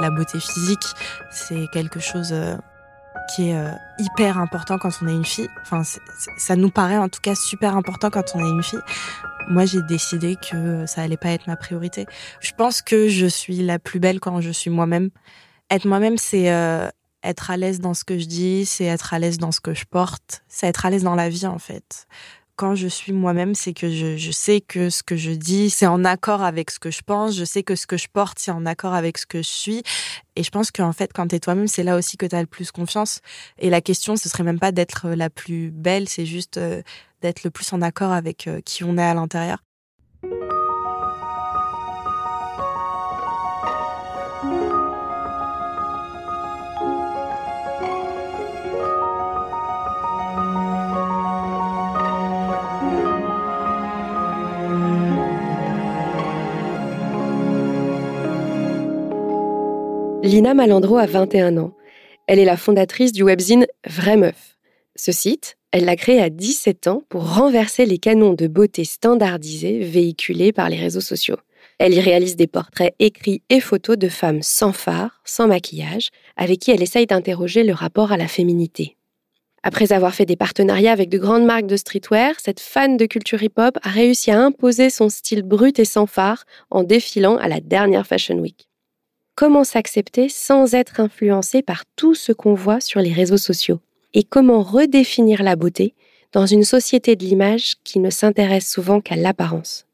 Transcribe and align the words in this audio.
La 0.00 0.10
beauté 0.10 0.38
physique, 0.38 0.86
c'est 1.30 1.66
quelque 1.72 2.00
chose 2.00 2.32
euh, 2.32 2.56
qui 3.34 3.50
est 3.50 3.56
euh, 3.56 3.70
hyper 3.98 4.38
important 4.38 4.78
quand 4.78 4.90
on 5.02 5.08
est 5.08 5.12
une 5.12 5.24
fille. 5.24 5.48
Enfin, 5.62 5.82
ça 6.36 6.56
nous 6.56 6.70
paraît 6.70 6.98
en 6.98 7.08
tout 7.08 7.20
cas 7.20 7.34
super 7.34 7.76
important 7.76 8.10
quand 8.10 8.24
on 8.34 8.38
est 8.38 8.50
une 8.50 8.62
fille. 8.62 8.80
Moi, 9.48 9.64
j'ai 9.64 9.82
décidé 9.82 10.36
que 10.36 10.86
ça 10.86 11.02
allait 11.02 11.16
pas 11.16 11.30
être 11.30 11.46
ma 11.46 11.56
priorité. 11.56 12.06
Je 12.40 12.52
pense 12.52 12.82
que 12.82 13.08
je 13.08 13.26
suis 13.26 13.62
la 13.62 13.78
plus 13.78 13.98
belle 13.98 14.20
quand 14.20 14.40
je 14.40 14.50
suis 14.50 14.70
moi-même. 14.70 15.10
Être 15.70 15.86
moi-même, 15.86 16.18
c'est 16.18 16.52
euh, 16.52 16.88
être 17.22 17.50
à 17.50 17.56
l'aise 17.56 17.80
dans 17.80 17.94
ce 17.94 18.04
que 18.04 18.18
je 18.18 18.26
dis, 18.26 18.66
c'est 18.66 18.84
être 18.84 19.14
à 19.14 19.18
l'aise 19.18 19.38
dans 19.38 19.52
ce 19.52 19.60
que 19.60 19.74
je 19.74 19.84
porte, 19.84 20.42
c'est 20.48 20.66
être 20.66 20.86
à 20.86 20.90
l'aise 20.90 21.02
dans 21.02 21.14
la 21.14 21.28
vie 21.28 21.46
en 21.46 21.58
fait 21.58 22.06
quand 22.58 22.74
je 22.74 22.88
suis 22.88 23.12
moi-même, 23.12 23.54
c'est 23.54 23.72
que 23.72 23.88
je, 23.88 24.30
sais 24.32 24.60
que 24.60 24.90
ce 24.90 25.04
que 25.04 25.16
je 25.16 25.30
dis, 25.30 25.70
c'est 25.70 25.86
en 25.86 26.04
accord 26.04 26.42
avec 26.42 26.72
ce 26.72 26.80
que 26.80 26.90
je 26.90 27.02
pense. 27.02 27.36
Je 27.36 27.44
sais 27.44 27.62
que 27.62 27.76
ce 27.76 27.86
que 27.86 27.96
je 27.96 28.08
porte, 28.12 28.40
c'est 28.40 28.50
en 28.50 28.66
accord 28.66 28.94
avec 28.94 29.16
ce 29.16 29.26
que 29.26 29.38
je 29.38 29.48
suis. 29.48 29.82
Et 30.34 30.42
je 30.42 30.50
pense 30.50 30.72
qu'en 30.72 30.92
fait, 30.92 31.12
quand 31.14 31.28
tu 31.28 31.36
es 31.36 31.38
toi-même, 31.38 31.68
c'est 31.68 31.84
là 31.84 31.96
aussi 31.96 32.16
que 32.16 32.26
tu 32.26 32.34
as 32.34 32.40
le 32.40 32.48
plus 32.48 32.72
confiance. 32.72 33.20
Et 33.60 33.70
la 33.70 33.80
question, 33.80 34.16
ce 34.16 34.28
serait 34.28 34.42
même 34.42 34.58
pas 34.58 34.72
d'être 34.72 35.10
la 35.10 35.30
plus 35.30 35.70
belle, 35.70 36.08
c'est 36.08 36.26
juste 36.26 36.56
euh, 36.56 36.82
d'être 37.22 37.44
le 37.44 37.50
plus 37.50 37.72
en 37.72 37.80
accord 37.80 38.10
avec 38.10 38.48
euh, 38.48 38.60
qui 38.64 38.82
on 38.82 38.98
est 38.98 39.02
à 39.02 39.14
l'intérieur. 39.14 39.58
Lina 60.22 60.52
Malandro 60.52 60.96
a 60.96 61.06
21 61.06 61.58
ans. 61.58 61.72
Elle 62.26 62.40
est 62.40 62.44
la 62.44 62.56
fondatrice 62.56 63.12
du 63.12 63.22
webzine 63.22 63.66
Vraie 63.86 64.16
Meuf. 64.16 64.58
Ce 64.96 65.12
site, 65.12 65.56
elle 65.70 65.84
l'a 65.84 65.94
créé 65.94 66.20
à 66.20 66.28
17 66.28 66.88
ans 66.88 67.02
pour 67.08 67.36
renverser 67.36 67.86
les 67.86 67.98
canons 67.98 68.34
de 68.34 68.48
beauté 68.48 68.84
standardisés 68.84 69.78
véhiculés 69.78 70.52
par 70.52 70.70
les 70.70 70.76
réseaux 70.76 71.00
sociaux. 71.00 71.36
Elle 71.78 71.94
y 71.94 72.00
réalise 72.00 72.34
des 72.34 72.48
portraits 72.48 72.96
écrits 72.98 73.42
et 73.48 73.60
photos 73.60 73.96
de 73.96 74.08
femmes 74.08 74.42
sans 74.42 74.72
phare, 74.72 75.20
sans 75.24 75.46
maquillage, 75.46 76.08
avec 76.36 76.58
qui 76.58 76.72
elle 76.72 76.82
essaye 76.82 77.06
d'interroger 77.06 77.62
le 77.62 77.72
rapport 77.72 78.10
à 78.10 78.16
la 78.16 78.26
féminité. 78.26 78.96
Après 79.62 79.92
avoir 79.92 80.14
fait 80.14 80.26
des 80.26 80.36
partenariats 80.36 80.92
avec 80.92 81.10
de 81.10 81.18
grandes 81.18 81.44
marques 81.44 81.66
de 81.66 81.76
streetwear, 81.76 82.34
cette 82.42 82.60
fan 82.60 82.96
de 82.96 83.06
culture 83.06 83.42
hip-hop 83.42 83.78
a 83.82 83.88
réussi 83.88 84.32
à 84.32 84.40
imposer 84.40 84.90
son 84.90 85.08
style 85.08 85.42
brut 85.42 85.78
et 85.78 85.84
sans 85.84 86.06
phare 86.06 86.44
en 86.70 86.82
défilant 86.82 87.36
à 87.36 87.46
la 87.46 87.60
dernière 87.60 88.06
Fashion 88.06 88.38
Week. 88.38 88.67
Comment 89.38 89.62
s'accepter 89.62 90.28
sans 90.28 90.74
être 90.74 90.98
influencé 90.98 91.62
par 91.62 91.84
tout 91.94 92.16
ce 92.16 92.32
qu'on 92.32 92.54
voit 92.54 92.80
sur 92.80 92.98
les 92.98 93.12
réseaux 93.12 93.36
sociaux 93.36 93.78
Et 94.12 94.24
comment 94.24 94.64
redéfinir 94.64 95.44
la 95.44 95.54
beauté 95.54 95.94
dans 96.32 96.44
une 96.44 96.64
société 96.64 97.14
de 97.14 97.24
l'image 97.24 97.76
qui 97.84 98.00
ne 98.00 98.10
s'intéresse 98.10 98.68
souvent 98.68 99.00
qu'à 99.00 99.14
l'apparence 99.14 99.86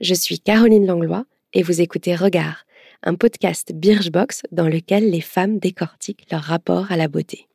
Je 0.00 0.14
suis 0.14 0.40
Caroline 0.40 0.86
Langlois 0.86 1.26
et 1.52 1.62
vous 1.62 1.82
écoutez 1.82 2.16
Regard, 2.16 2.64
un 3.02 3.16
podcast 3.16 3.72
Birchbox 3.74 4.44
dans 4.50 4.66
lequel 4.66 5.10
les 5.10 5.20
femmes 5.20 5.58
décortiquent 5.58 6.30
leur 6.30 6.40
rapport 6.40 6.90
à 6.90 6.96
la 6.96 7.08
beauté. 7.08 7.48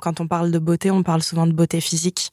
Quand 0.00 0.20
on 0.20 0.26
parle 0.26 0.50
de 0.50 0.58
beauté, 0.58 0.90
on 0.90 1.04
parle 1.04 1.22
souvent 1.22 1.46
de 1.46 1.52
beauté 1.52 1.80
physique 1.80 2.32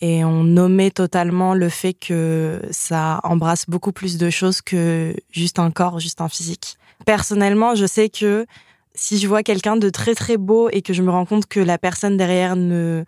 et 0.00 0.24
on 0.24 0.44
nommait 0.44 0.90
totalement 0.90 1.54
le 1.54 1.68
fait 1.68 1.94
que 1.94 2.60
ça 2.70 3.20
embrasse 3.22 3.66
beaucoup 3.68 3.92
plus 3.92 4.18
de 4.18 4.30
choses 4.30 4.60
que 4.60 5.14
juste 5.30 5.58
un 5.58 5.70
corps, 5.70 6.00
juste 6.00 6.20
un 6.20 6.28
physique. 6.28 6.76
Personnellement, 7.06 7.74
je 7.74 7.86
sais 7.86 8.08
que 8.08 8.46
si 8.94 9.18
je 9.18 9.26
vois 9.26 9.42
quelqu'un 9.42 9.76
de 9.76 9.90
très 9.90 10.14
très 10.14 10.36
beau 10.36 10.68
et 10.70 10.82
que 10.82 10.92
je 10.92 11.02
me 11.02 11.10
rends 11.10 11.26
compte 11.26 11.46
que 11.46 11.60
la 11.60 11.78
personne 11.78 12.16
derrière 12.16 12.56
ne 12.56 13.04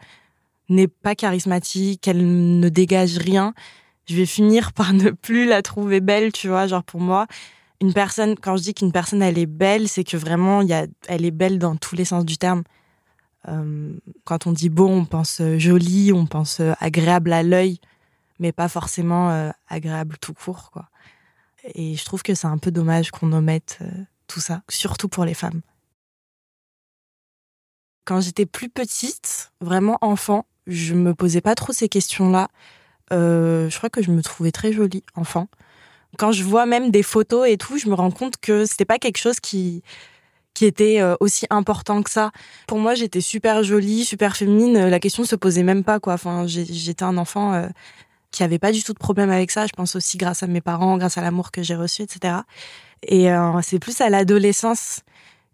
n'est 0.68 0.88
pas 0.88 1.14
charismatique, 1.14 2.00
qu'elle 2.00 2.58
ne 2.58 2.68
dégage 2.68 3.18
rien, 3.18 3.54
je 4.08 4.16
vais 4.16 4.26
finir 4.26 4.72
par 4.74 4.92
ne 4.92 5.10
plus 5.10 5.46
la 5.46 5.62
trouver 5.62 6.00
belle, 6.00 6.32
tu 6.32 6.48
vois, 6.48 6.66
genre 6.66 6.82
pour 6.82 7.00
moi, 7.00 7.26
une 7.80 7.92
personne 7.92 8.36
quand 8.36 8.56
je 8.56 8.62
dis 8.62 8.74
qu'une 8.74 8.92
personne 8.92 9.22
elle 9.22 9.38
est 9.38 9.46
belle, 9.46 9.88
c'est 9.88 10.04
que 10.04 10.16
vraiment 10.16 10.62
il 10.62 10.68
y 10.68 10.72
a 10.72 10.86
elle 11.08 11.24
est 11.24 11.30
belle 11.30 11.58
dans 11.58 11.76
tous 11.76 11.94
les 11.94 12.04
sens 12.04 12.24
du 12.24 12.38
terme. 12.38 12.62
Euh, 13.48 13.92
quand 14.24 14.46
on 14.46 14.52
dit 14.52 14.68
beau, 14.68 14.88
on 14.88 15.04
pense 15.04 15.40
euh, 15.40 15.58
joli, 15.58 16.12
on 16.12 16.26
pense 16.26 16.60
euh, 16.60 16.72
agréable 16.80 17.32
à 17.32 17.42
l'œil, 17.42 17.80
mais 18.38 18.52
pas 18.52 18.68
forcément 18.68 19.52
agréable 19.68 20.18
tout 20.20 20.34
court, 20.34 20.70
quoi. 20.70 20.90
Et 21.74 21.96
je 21.96 22.04
trouve 22.04 22.22
que 22.22 22.34
c'est 22.34 22.46
un 22.46 22.58
peu 22.58 22.70
dommage 22.70 23.10
qu'on 23.10 23.32
omette 23.32 23.78
tout 24.26 24.40
ça, 24.40 24.62
surtout 24.68 25.08
pour 25.08 25.24
les 25.24 25.32
femmes. 25.32 25.62
Quand 28.04 28.20
j'étais 28.20 28.44
plus 28.44 28.68
petite, 28.68 29.52
vraiment 29.62 29.96
enfant, 30.02 30.44
je 30.66 30.94
me 30.94 31.14
posais 31.14 31.40
pas 31.40 31.54
trop 31.54 31.72
ces 31.72 31.88
questions-là. 31.88 32.48
je 33.10 33.74
crois 33.74 33.88
que 33.88 34.02
je 34.02 34.10
me 34.10 34.22
trouvais 34.22 34.52
très 34.52 34.70
jolie 34.70 35.02
enfant. 35.14 35.48
Quand 36.18 36.30
je 36.30 36.44
vois 36.44 36.66
même 36.66 36.90
des 36.90 37.02
photos 37.02 37.48
et 37.48 37.56
tout, 37.56 37.78
je 37.78 37.88
me 37.88 37.94
rends 37.94 38.10
compte 38.10 38.36
que 38.36 38.66
c'était 38.66 38.84
pas 38.84 38.98
quelque 38.98 39.18
chose 39.18 39.40
qui 39.40 39.82
qui 40.56 40.64
était 40.64 41.02
euh, 41.02 41.16
aussi 41.20 41.46
important 41.50 42.02
que 42.02 42.10
ça. 42.10 42.30
Pour 42.66 42.78
moi, 42.78 42.94
j'étais 42.94 43.20
super 43.20 43.62
jolie, 43.62 44.06
super 44.06 44.34
féminine. 44.34 44.88
La 44.88 44.98
question 44.98 45.22
se 45.24 45.36
posait 45.36 45.62
même 45.62 45.84
pas, 45.84 46.00
quoi. 46.00 46.14
Enfin, 46.14 46.46
j'étais 46.46 47.02
un 47.02 47.18
enfant 47.18 47.52
euh, 47.52 47.68
qui 48.30 48.42
avait 48.42 48.58
pas 48.58 48.72
du 48.72 48.82
tout 48.82 48.94
de 48.94 48.98
problème 48.98 49.28
avec 49.30 49.50
ça. 49.50 49.66
Je 49.66 49.72
pense 49.76 49.94
aussi 49.96 50.16
grâce 50.16 50.42
à 50.42 50.46
mes 50.46 50.62
parents, 50.62 50.96
grâce 50.96 51.18
à 51.18 51.20
l'amour 51.20 51.50
que 51.50 51.62
j'ai 51.62 51.76
reçu, 51.76 52.02
etc. 52.02 52.38
Et 53.02 53.30
euh, 53.30 53.60
c'est 53.62 53.78
plus 53.78 54.00
à 54.00 54.08
l'adolescence 54.08 55.00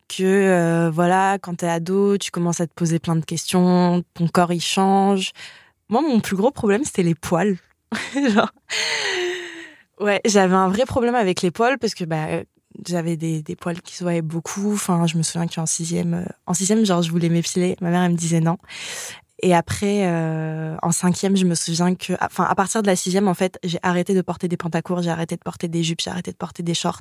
que, 0.08 0.88
voilà, 0.94 1.38
quand 1.40 1.56
t'es 1.56 1.68
ado, 1.68 2.16
tu 2.16 2.30
commences 2.30 2.60
à 2.60 2.68
te 2.68 2.72
poser 2.72 3.00
plein 3.00 3.16
de 3.16 3.24
questions, 3.24 4.04
ton 4.14 4.28
corps 4.28 4.52
il 4.52 4.60
change. 4.60 5.32
Moi, 5.88 6.00
mon 6.00 6.20
plus 6.20 6.36
gros 6.36 6.52
problème, 6.52 6.84
c'était 6.84 7.02
les 7.02 7.16
poils. 7.16 7.56
Ouais, 10.00 10.20
j'avais 10.24 10.54
un 10.54 10.68
vrai 10.68 10.84
problème 10.84 11.14
avec 11.14 11.42
les 11.42 11.52
poils 11.52 11.78
parce 11.78 11.94
que 11.94 12.02
bah, 12.02 12.26
j'avais 12.86 13.16
des, 13.16 13.42
des, 13.42 13.56
poils 13.56 13.80
qui 13.80 13.96
se 13.96 14.04
voyaient 14.04 14.22
beaucoup. 14.22 14.72
Enfin, 14.72 15.06
je 15.06 15.16
me 15.16 15.22
souviens 15.22 15.46
qu'en 15.46 15.66
sixième, 15.66 16.14
euh, 16.14 16.24
en 16.46 16.54
sixième, 16.54 16.84
genre, 16.84 17.02
je 17.02 17.10
voulais 17.10 17.28
m'épiler. 17.28 17.76
Ma 17.80 17.90
mère, 17.90 18.02
elle 18.02 18.12
me 18.12 18.16
disait 18.16 18.40
non. 18.40 18.58
Et 19.42 19.54
après, 19.54 20.06
euh, 20.06 20.76
en 20.82 20.92
cinquième, 20.92 21.36
je 21.36 21.44
me 21.44 21.56
souviens 21.56 21.96
que, 21.96 22.12
enfin, 22.20 22.44
à 22.44 22.54
partir 22.54 22.82
de 22.82 22.86
la 22.86 22.94
sixième, 22.94 23.26
en 23.26 23.34
fait, 23.34 23.58
j'ai 23.64 23.80
arrêté 23.82 24.14
de 24.14 24.22
porter 24.22 24.46
des 24.46 24.56
pantacours, 24.56 25.02
j'ai 25.02 25.10
arrêté 25.10 25.34
de 25.34 25.40
porter 25.40 25.66
des 25.66 25.82
jupes, 25.82 26.00
j'ai 26.00 26.10
arrêté 26.10 26.30
de 26.30 26.36
porter 26.36 26.62
des 26.62 26.74
shorts. 26.74 27.00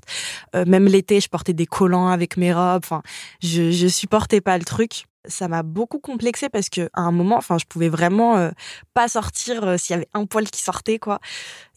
Euh, 0.56 0.66
même 0.66 0.86
l'été, 0.86 1.20
je 1.22 1.30
portais 1.30 1.54
des 1.54 1.68
collants 1.68 2.08
avec 2.08 2.38
mes 2.38 2.52
robes. 2.52 2.82
Enfin, 2.84 3.04
je, 3.44 3.72
je 3.72 3.88
supportais 3.88 4.42
pas 4.42 4.58
le 4.58 4.66
truc 4.66 5.06
ça 5.26 5.48
m'a 5.48 5.64
beaucoup 5.64 6.00
complexé 6.00 6.50
parce 6.50 6.70
que 6.70 6.90
à 6.94 7.02
un 7.02 7.12
moment, 7.12 7.38
enfin, 7.38 7.58
je 7.58 7.66
pouvais 7.66 7.90
vraiment 7.90 8.38
euh, 8.38 8.52
pas 8.94 9.08
sortir 9.08 9.64
euh, 9.64 9.78
s'il 9.78 9.94
y 9.94 9.98
avait 9.98 10.08
un 10.14 10.26
poil 10.26 10.50
qui 10.50 10.62
sortait, 10.62 11.00
quoi. 11.00 11.20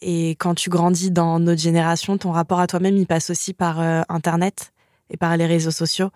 Et 0.01 0.31
quand 0.31 0.55
tu 0.55 0.69
grandis 0.69 1.11
dans 1.11 1.39
notre 1.39 1.61
génération, 1.61 2.17
ton 2.17 2.31
rapport 2.31 2.59
à 2.59 2.67
toi-même, 2.67 2.97
il 2.97 3.07
passe 3.07 3.29
aussi 3.29 3.53
par 3.53 3.79
euh, 3.79 4.01
Internet 4.09 4.73
et 5.09 5.17
par 5.17 5.35
les 5.37 5.45
réseaux 5.45 5.71
sociaux. 5.71 6.09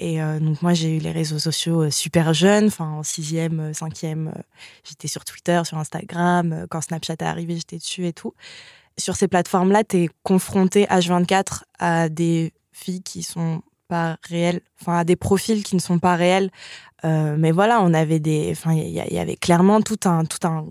Et 0.00 0.20
donc 0.20 0.62
moi, 0.62 0.74
j'ai 0.74 0.96
eu 0.96 1.00
les 1.00 1.10
réseaux 1.10 1.40
sociaux 1.40 1.90
super 1.90 2.32
jeunes, 2.32 2.68
enfin 2.68 2.84
en 2.84 3.02
sixième, 3.02 3.74
cinquième, 3.74 4.32
j'étais 4.84 5.08
sur 5.08 5.24
Twitter, 5.24 5.60
sur 5.64 5.76
Instagram. 5.76 6.66
Quand 6.70 6.80
Snapchat 6.82 7.14
est 7.14 7.22
arrivé, 7.22 7.56
j'étais 7.56 7.78
dessus 7.78 8.06
et 8.06 8.12
tout. 8.12 8.32
Sur 8.96 9.16
ces 9.16 9.26
plateformes-là, 9.26 9.82
tu 9.82 10.04
es 10.04 10.10
confronté 10.22 10.84
H24 10.84 11.62
à 11.80 12.08
des 12.08 12.52
filles 12.70 13.02
qui 13.02 13.24
sont 13.24 13.62
pas 13.88 14.18
réels, 14.28 14.60
enfin 14.80 14.98
à 14.98 15.04
des 15.04 15.16
profils 15.16 15.62
qui 15.62 15.74
ne 15.74 15.80
sont 15.80 15.98
pas 15.98 16.16
réels. 16.16 16.50
Euh, 17.04 17.36
mais 17.38 17.52
voilà, 17.52 17.80
on 17.82 17.94
avait 17.94 18.20
des, 18.20 18.48
enfin 18.52 18.72
il 18.72 18.90
y, 18.90 19.18
avait 19.18 19.36
clairement 19.36 19.80
tout 19.80 19.98
un 20.04 20.24
tout 20.24 20.46
un 20.46 20.64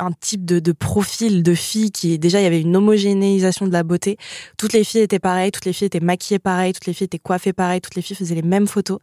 un 0.00 0.10
type 0.12 0.44
de, 0.44 0.58
de, 0.58 0.72
profil 0.72 1.42
de 1.42 1.54
filles 1.54 1.92
qui 1.92 2.18
déjà 2.18 2.40
il 2.40 2.44
y 2.44 2.46
avait 2.46 2.60
une 2.60 2.76
homogénéisation 2.76 3.66
de 3.66 3.72
la 3.72 3.82
beauté. 3.82 4.16
Toutes 4.56 4.72
les 4.72 4.84
filles 4.84 5.02
étaient 5.02 5.18
pareilles, 5.18 5.52
toutes 5.52 5.64
les 5.64 5.72
filles 5.72 5.86
étaient 5.86 6.00
maquillées 6.00 6.38
pareil, 6.38 6.72
toutes 6.72 6.86
les 6.86 6.92
filles 6.92 7.06
étaient 7.06 7.18
coiffées 7.18 7.52
pareil, 7.52 7.80
toutes 7.80 7.94
les 7.94 8.02
filles 8.02 8.16
faisaient 8.16 8.34
les 8.34 8.42
mêmes 8.42 8.66
photos. 8.66 8.98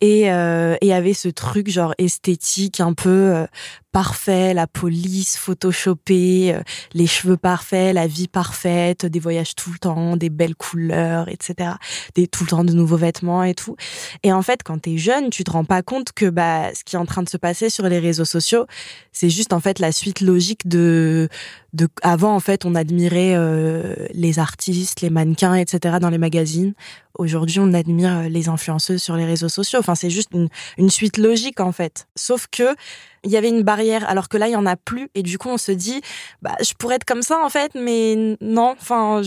Et 0.00 0.30
euh, 0.30 0.76
il 0.82 0.88
y 0.88 0.92
avait 0.92 1.14
ce 1.14 1.28
truc 1.28 1.70
genre 1.70 1.94
esthétique 1.98 2.80
un 2.80 2.92
peu 2.92 3.08
euh, 3.08 3.46
parfait, 3.92 4.54
la 4.54 4.66
police 4.66 5.36
photoshopée, 5.36 6.54
euh, 6.54 6.62
les 6.92 7.06
cheveux 7.06 7.36
parfaits, 7.36 7.94
la 7.94 8.06
vie 8.06 8.28
parfaite, 8.28 9.06
des 9.06 9.18
voyages 9.18 9.54
tout 9.54 9.70
le 9.72 9.78
temps, 9.78 10.16
des 10.16 10.30
belles 10.30 10.54
couleurs, 10.54 11.28
etc. 11.28 11.70
Des 12.14 12.26
tout 12.26 12.44
le 12.44 12.50
temps 12.50 12.64
de 12.64 12.72
nouveaux 12.72 12.96
vêtements 12.96 13.42
et 13.42 13.54
tout. 13.54 13.76
Et 14.22 14.32
en 14.32 14.42
fait, 14.42 14.62
quand 14.62 14.78
t'es 14.78 14.98
jeune, 14.98 15.30
tu 15.30 15.44
te 15.44 15.50
rends 15.50 15.64
pas 15.64 15.82
compte 15.82 16.12
que 16.12 16.28
bah 16.28 16.74
ce 16.74 16.84
qui 16.84 16.96
est 16.96 16.98
en 16.98 17.06
train 17.06 17.22
de 17.22 17.28
se 17.28 17.36
passer 17.36 17.70
sur 17.70 17.88
les 17.88 17.98
réseaux 17.98 18.24
sociaux, 18.24 18.66
c'est 19.12 19.30
juste 19.30 19.52
en 19.52 19.60
fait 19.60 19.78
la 19.78 19.92
suite 19.92 20.20
logique 20.20 20.68
de 20.68 21.28
de 21.74 21.86
avant 22.02 22.34
en 22.34 22.40
fait 22.40 22.64
on 22.64 22.74
admirait 22.74 23.34
euh, 23.34 23.94
les 24.12 24.38
artistes 24.38 25.02
les 25.02 25.10
mannequins 25.10 25.54
etc 25.54 25.96
dans 26.00 26.10
les 26.10 26.18
magazines. 26.18 26.74
Aujourd'hui 27.18 27.60
on 27.60 27.74
admire 27.74 28.16
euh, 28.16 28.28
les 28.28 28.48
influenceuses 28.48 29.02
sur 29.02 29.16
les 29.16 29.26
réseaux 29.26 29.50
sociaux. 29.50 29.78
Enfin 29.78 29.94
c'est 29.94 30.08
juste 30.08 30.30
une, 30.32 30.48
une, 30.78 30.88
suite 30.88 31.18
logique 31.18 31.60
en 31.60 31.72
fait. 31.72 32.08
Sauf 32.16 32.46
que 32.50 32.74
il 33.24 33.30
y 33.30 33.36
avait 33.36 33.50
une 33.50 33.62
barrière 33.62 34.08
alors 34.08 34.28
que 34.28 34.38
là 34.38 34.48
il 34.48 34.52
y 34.52 34.56
en 34.56 34.64
a 34.64 34.76
plus. 34.76 35.10
Et 35.14 35.22
du 35.22 35.36
coup 35.36 35.50
on 35.50 35.58
se 35.58 35.72
dit 35.72 36.00
bah 36.40 36.56
je 36.62 36.72
pourrais 36.78 36.94
être 36.96 37.04
comme 37.04 37.22
ça 37.22 37.38
en 37.44 37.50
fait 37.50 37.72
mais 37.74 38.36
non. 38.40 38.74
Enfin 38.80 39.20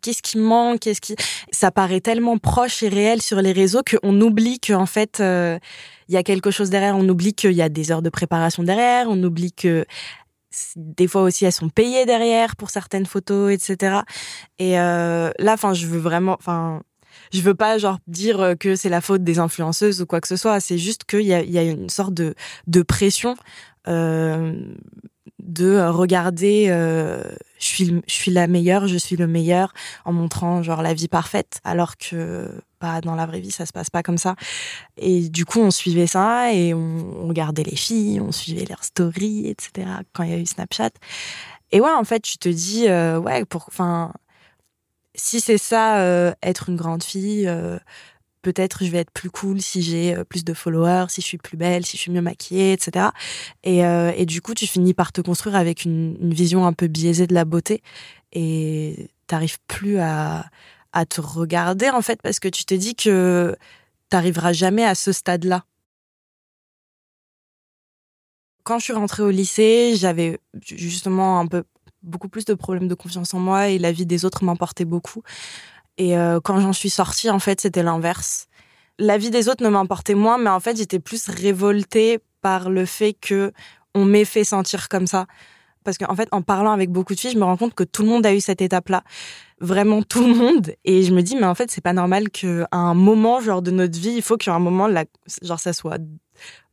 qu'est-ce 0.00 0.22
qui 0.22 0.38
manque? 0.38 0.80
Qu'est-ce 0.80 1.02
qui 1.02 1.14
ça 1.50 1.70
paraît 1.70 2.00
tellement 2.00 2.38
proche 2.38 2.82
et 2.82 2.88
réel 2.88 3.20
sur 3.20 3.42
les 3.42 3.52
réseaux 3.52 3.82
qu'on 3.82 4.18
oublie 4.22 4.60
que 4.60 4.72
en 4.72 4.86
fait 4.86 5.20
euh, 5.20 5.58
il 6.08 6.14
y 6.14 6.18
a 6.18 6.22
quelque 6.22 6.50
chose 6.50 6.70
derrière. 6.70 6.96
On 6.96 7.08
oublie 7.08 7.34
qu'il 7.34 7.52
y 7.52 7.62
a 7.62 7.68
des 7.68 7.90
heures 7.90 8.02
de 8.02 8.10
préparation 8.10 8.62
derrière. 8.62 9.08
On 9.08 9.22
oublie 9.22 9.52
que 9.52 9.84
des 10.76 11.08
fois 11.08 11.22
aussi 11.22 11.44
elles 11.44 11.52
sont 11.52 11.68
payées 11.68 12.06
derrière 12.06 12.56
pour 12.56 12.70
certaines 12.70 13.06
photos, 13.06 13.52
etc. 13.52 14.00
Et 14.58 14.78
euh, 14.78 15.30
là, 15.38 15.54
enfin, 15.54 15.74
je 15.74 15.86
veux 15.86 15.98
vraiment, 15.98 16.36
enfin, 16.38 16.82
je 17.32 17.40
veux 17.40 17.54
pas 17.54 17.78
genre 17.78 17.98
dire 18.06 18.54
que 18.58 18.76
c'est 18.76 18.88
la 18.88 19.00
faute 19.00 19.24
des 19.24 19.38
influenceuses 19.38 20.02
ou 20.02 20.06
quoi 20.06 20.20
que 20.20 20.28
ce 20.28 20.36
soit. 20.36 20.60
C'est 20.60 20.78
juste 20.78 21.04
qu'il 21.04 21.22
y 21.22 21.34
a, 21.34 21.42
y 21.42 21.58
a 21.58 21.62
une 21.62 21.88
sorte 21.88 22.14
de, 22.14 22.34
de 22.66 22.82
pression 22.82 23.36
euh, 23.88 24.52
de 25.38 25.78
regarder 25.86 26.66
euh, 26.70 27.22
je 27.60 27.64
suis 27.64 28.02
je 28.06 28.12
suis 28.12 28.32
la 28.32 28.48
meilleure 28.48 28.88
je 28.88 28.96
suis 28.96 29.16
le 29.16 29.28
meilleur 29.28 29.72
en 30.04 30.12
montrant 30.12 30.62
genre 30.64 30.82
la 30.82 30.92
vie 30.92 31.06
parfaite 31.06 31.60
alors 31.62 31.96
que 31.96 32.50
pas 32.78 33.00
dans 33.00 33.14
la 33.14 33.26
vraie 33.26 33.40
vie 33.40 33.50
ça 33.50 33.66
se 33.66 33.72
passe 33.72 33.90
pas 33.90 34.02
comme 34.02 34.18
ça 34.18 34.36
et 34.96 35.28
du 35.28 35.44
coup 35.44 35.60
on 35.60 35.70
suivait 35.70 36.06
ça 36.06 36.52
et 36.52 36.74
on, 36.74 37.24
on 37.24 37.28
regardait 37.28 37.62
les 37.62 37.76
filles 37.76 38.20
on 38.20 38.32
suivait 38.32 38.66
leurs 38.66 38.84
stories 38.84 39.48
etc 39.48 39.88
quand 40.12 40.22
il 40.22 40.30
y 40.30 40.34
a 40.34 40.38
eu 40.38 40.46
Snapchat 40.46 40.90
et 41.72 41.80
ouais 41.80 41.90
en 41.90 42.04
fait 42.04 42.20
tu 42.20 42.38
te 42.38 42.48
dis 42.48 42.88
euh, 42.88 43.18
ouais 43.18 43.44
pour 43.44 43.64
enfin 43.68 44.12
si 45.14 45.40
c'est 45.40 45.58
ça 45.58 45.98
euh, 45.98 46.32
être 46.42 46.68
une 46.68 46.76
grande 46.76 47.02
fille 47.02 47.46
euh, 47.48 47.78
peut-être 48.42 48.84
je 48.84 48.90
vais 48.90 48.98
être 48.98 49.10
plus 49.10 49.30
cool 49.30 49.60
si 49.60 49.82
j'ai 49.82 50.14
plus 50.28 50.44
de 50.44 50.54
followers, 50.54 51.06
si 51.08 51.20
je 51.20 51.26
suis 51.26 51.38
plus 51.38 51.56
belle, 51.56 51.84
si 51.84 51.96
je 51.96 52.02
suis 52.02 52.12
mieux 52.12 52.22
maquillée, 52.22 52.74
etc. 52.74 53.06
Et, 53.64 53.78
et 53.80 54.24
du 54.24 54.40
coup, 54.40 54.54
tu 54.54 54.68
finis 54.68 54.94
par 54.94 55.10
te 55.10 55.20
construire 55.20 55.56
avec 55.56 55.84
une 55.84 56.32
vision 56.32 56.64
un 56.64 56.72
peu 56.72 56.86
biaisée 56.86 57.26
de 57.26 57.34
la 57.34 57.44
beauté 57.44 57.82
et 58.32 59.10
t'arrives 59.26 59.58
plus 59.66 59.98
à, 59.98 60.46
à 60.96 61.04
te 61.04 61.20
regarder 61.20 61.90
en 61.90 62.00
fait 62.00 62.22
parce 62.22 62.40
que 62.40 62.48
tu 62.48 62.64
te 62.64 62.72
dis 62.72 62.94
que 62.94 63.54
t'arriveras 64.08 64.54
jamais 64.54 64.84
à 64.84 64.94
ce 64.94 65.12
stade-là. 65.12 65.66
Quand 68.64 68.78
je 68.78 68.84
suis 68.84 68.92
rentrée 68.94 69.22
au 69.22 69.30
lycée, 69.30 69.94
j'avais 69.96 70.40
justement 70.62 71.38
un 71.38 71.46
peu 71.46 71.64
beaucoup 72.02 72.30
plus 72.30 72.46
de 72.46 72.54
problèmes 72.54 72.88
de 72.88 72.94
confiance 72.94 73.34
en 73.34 73.38
moi 73.38 73.68
et 73.68 73.78
la 73.78 73.92
vie 73.92 74.06
des 74.06 74.24
autres 74.24 74.42
m'emportait 74.42 74.86
beaucoup. 74.86 75.22
Et 75.98 76.16
euh, 76.16 76.40
quand 76.42 76.60
j'en 76.60 76.72
suis 76.72 76.90
sortie, 76.90 77.28
en 77.28 77.40
fait, 77.40 77.60
c'était 77.60 77.82
l'inverse. 77.82 78.48
La 78.98 79.18
vie 79.18 79.30
des 79.30 79.50
autres 79.50 79.62
ne 79.62 79.68
m'importait 79.68 80.14
moins, 80.14 80.38
mais 80.38 80.50
en 80.50 80.60
fait, 80.60 80.78
j'étais 80.78 80.98
plus 80.98 81.28
révoltée 81.28 82.20
par 82.40 82.70
le 82.70 82.86
fait 82.86 83.12
que 83.12 83.52
on 83.94 84.06
m'ait 84.06 84.24
fait 84.24 84.44
sentir 84.44 84.88
comme 84.88 85.06
ça. 85.06 85.26
Parce 85.86 85.96
qu'en 85.96 86.14
fait, 86.14 86.28
en 86.32 86.42
parlant 86.42 86.72
avec 86.72 86.90
beaucoup 86.90 87.14
de 87.14 87.20
filles, 87.20 87.32
je 87.32 87.38
me 87.38 87.44
rends 87.44 87.56
compte 87.56 87.74
que 87.74 87.84
tout 87.84 88.02
le 88.02 88.08
monde 88.08 88.26
a 88.26 88.34
eu 88.34 88.40
cette 88.40 88.60
étape-là. 88.60 89.02
Vraiment 89.60 90.02
tout 90.02 90.20
le 90.20 90.34
monde. 90.34 90.72
Et 90.84 91.02
je 91.02 91.14
me 91.14 91.22
dis, 91.22 91.36
mais 91.36 91.46
en 91.46 91.54
fait, 91.54 91.70
c'est 91.70 91.80
pas 91.80 91.94
normal 91.94 92.28
qu'à 92.28 92.68
un 92.72 92.92
moment, 92.92 93.40
genre, 93.40 93.62
de 93.62 93.70
notre 93.70 93.98
vie, 93.98 94.12
il 94.16 94.22
faut 94.22 94.36
qu'à 94.36 94.54
un 94.54 94.58
moment, 94.58 94.88
genre, 95.42 95.60
ça 95.60 95.72
soit 95.72 95.98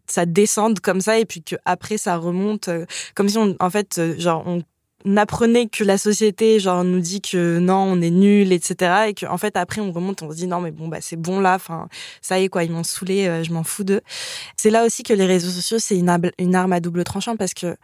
ça 0.08 0.26
descende 0.26 0.80
comme 0.80 1.02
ça 1.02 1.20
et 1.20 1.26
puis 1.26 1.42
que 1.44 1.56
après 1.66 1.98
ça 1.98 2.18
remonte 2.18 2.68
euh, 2.68 2.86
comme 3.16 3.30
si 3.30 3.38
on 3.38 3.56
en 3.60 3.70
fait 3.70 3.98
euh, 3.98 4.20
genre 4.20 4.44
on 4.46 5.18
apprenait 5.18 5.68
que 5.68 5.84
la 5.84 5.98
société 5.98 6.60
genre 6.60 6.84
nous 6.84 7.00
dit 7.00 7.22
que 7.22 7.60
non 7.60 7.76
on 7.76 8.02
est 8.02 8.10
nul 8.10 8.52
etc 8.52 9.06
et 9.10 9.14
que 9.14 9.26
en 9.26 9.38
fait 9.38 9.58
après 9.58 9.82
on 9.82 9.92
remonte 9.92 10.22
on 10.22 10.32
se 10.32 10.36
dit 10.36 10.48
non 10.48 10.62
mais 10.62 10.72
bon 10.72 10.88
bah 10.88 11.00
c'est 11.02 11.16
bon 11.16 11.40
là 11.40 11.56
enfin 11.56 11.88
ça 12.22 12.40
y 12.40 12.46
est 12.46 12.50
quoi 12.50 12.64
ils 12.64 12.72
m'ont 12.72 12.84
saoulé 12.84 13.28
euh, 13.28 13.44
je 13.44 13.52
m'en 13.52 13.64
fous 13.64 13.84
d'eux 13.84 14.02
c'est 14.56 14.70
là 14.70 14.86
aussi 14.86 15.04
que 15.04 15.14
les 15.14 15.26
réseaux 15.26 15.50
sociaux 15.50 15.80
c'est 15.80 15.98
une 15.98 16.56
arme 16.56 16.74
à 16.74 16.80
double 16.80 17.04
tranchant 17.04 17.36
parce 17.36 17.54
que 17.54 17.76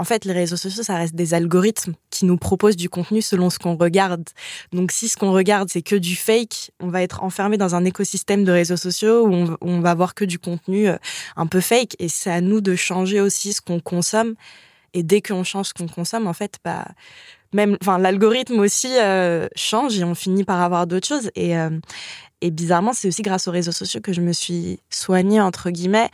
en 0.00 0.04
fait, 0.04 0.24
les 0.24 0.32
réseaux 0.32 0.56
sociaux, 0.56 0.82
ça 0.82 0.96
reste 0.96 1.14
des 1.14 1.34
algorithmes 1.34 1.92
qui 2.08 2.24
nous 2.24 2.38
proposent 2.38 2.76
du 2.76 2.88
contenu 2.88 3.20
selon 3.20 3.50
ce 3.50 3.58
qu'on 3.58 3.76
regarde. 3.76 4.24
Donc, 4.72 4.92
si 4.92 5.08
ce 5.10 5.18
qu'on 5.18 5.30
regarde, 5.30 5.68
c'est 5.68 5.82
que 5.82 5.94
du 5.94 6.16
fake, 6.16 6.70
on 6.80 6.88
va 6.88 7.02
être 7.02 7.22
enfermé 7.22 7.58
dans 7.58 7.74
un 7.74 7.84
écosystème 7.84 8.42
de 8.42 8.50
réseaux 8.50 8.78
sociaux 8.78 9.28
où 9.28 9.56
on, 9.60 9.80
va 9.80 9.94
voir 9.94 10.14
que 10.14 10.24
du 10.24 10.38
contenu 10.38 10.88
euh, 10.88 10.96
un 11.36 11.46
peu 11.46 11.60
fake. 11.60 11.96
Et 11.98 12.08
c'est 12.08 12.30
à 12.30 12.40
nous 12.40 12.62
de 12.62 12.76
changer 12.76 13.20
aussi 13.20 13.52
ce 13.52 13.60
qu'on 13.60 13.78
consomme 13.78 14.36
et 14.94 15.02
dès 15.02 15.20
qu'on 15.20 15.44
change 15.44 15.66
ce 15.66 15.74
qu'on 15.74 15.86
consomme, 15.86 16.26
en 16.26 16.32
fait, 16.32 16.56
bah, 16.64 16.86
même, 17.52 17.76
enfin, 17.82 17.98
l'algorithme 17.98 18.58
aussi 18.58 18.88
euh, 18.98 19.48
change 19.54 19.98
et 19.98 20.04
on 20.04 20.14
finit 20.14 20.44
par 20.44 20.62
avoir 20.62 20.86
d'autres 20.86 21.08
choses. 21.08 21.30
Et, 21.34 21.58
euh, 21.58 21.78
et 22.40 22.50
bizarrement, 22.50 22.92
c'est 22.92 23.08
aussi 23.08 23.22
grâce 23.22 23.48
aux 23.48 23.50
réseaux 23.50 23.72
sociaux 23.72 24.00
que 24.00 24.12
je 24.12 24.20
me 24.20 24.32
suis 24.32 24.80
soignée 24.90 25.40
entre 25.40 25.70
guillemets. 25.70 26.10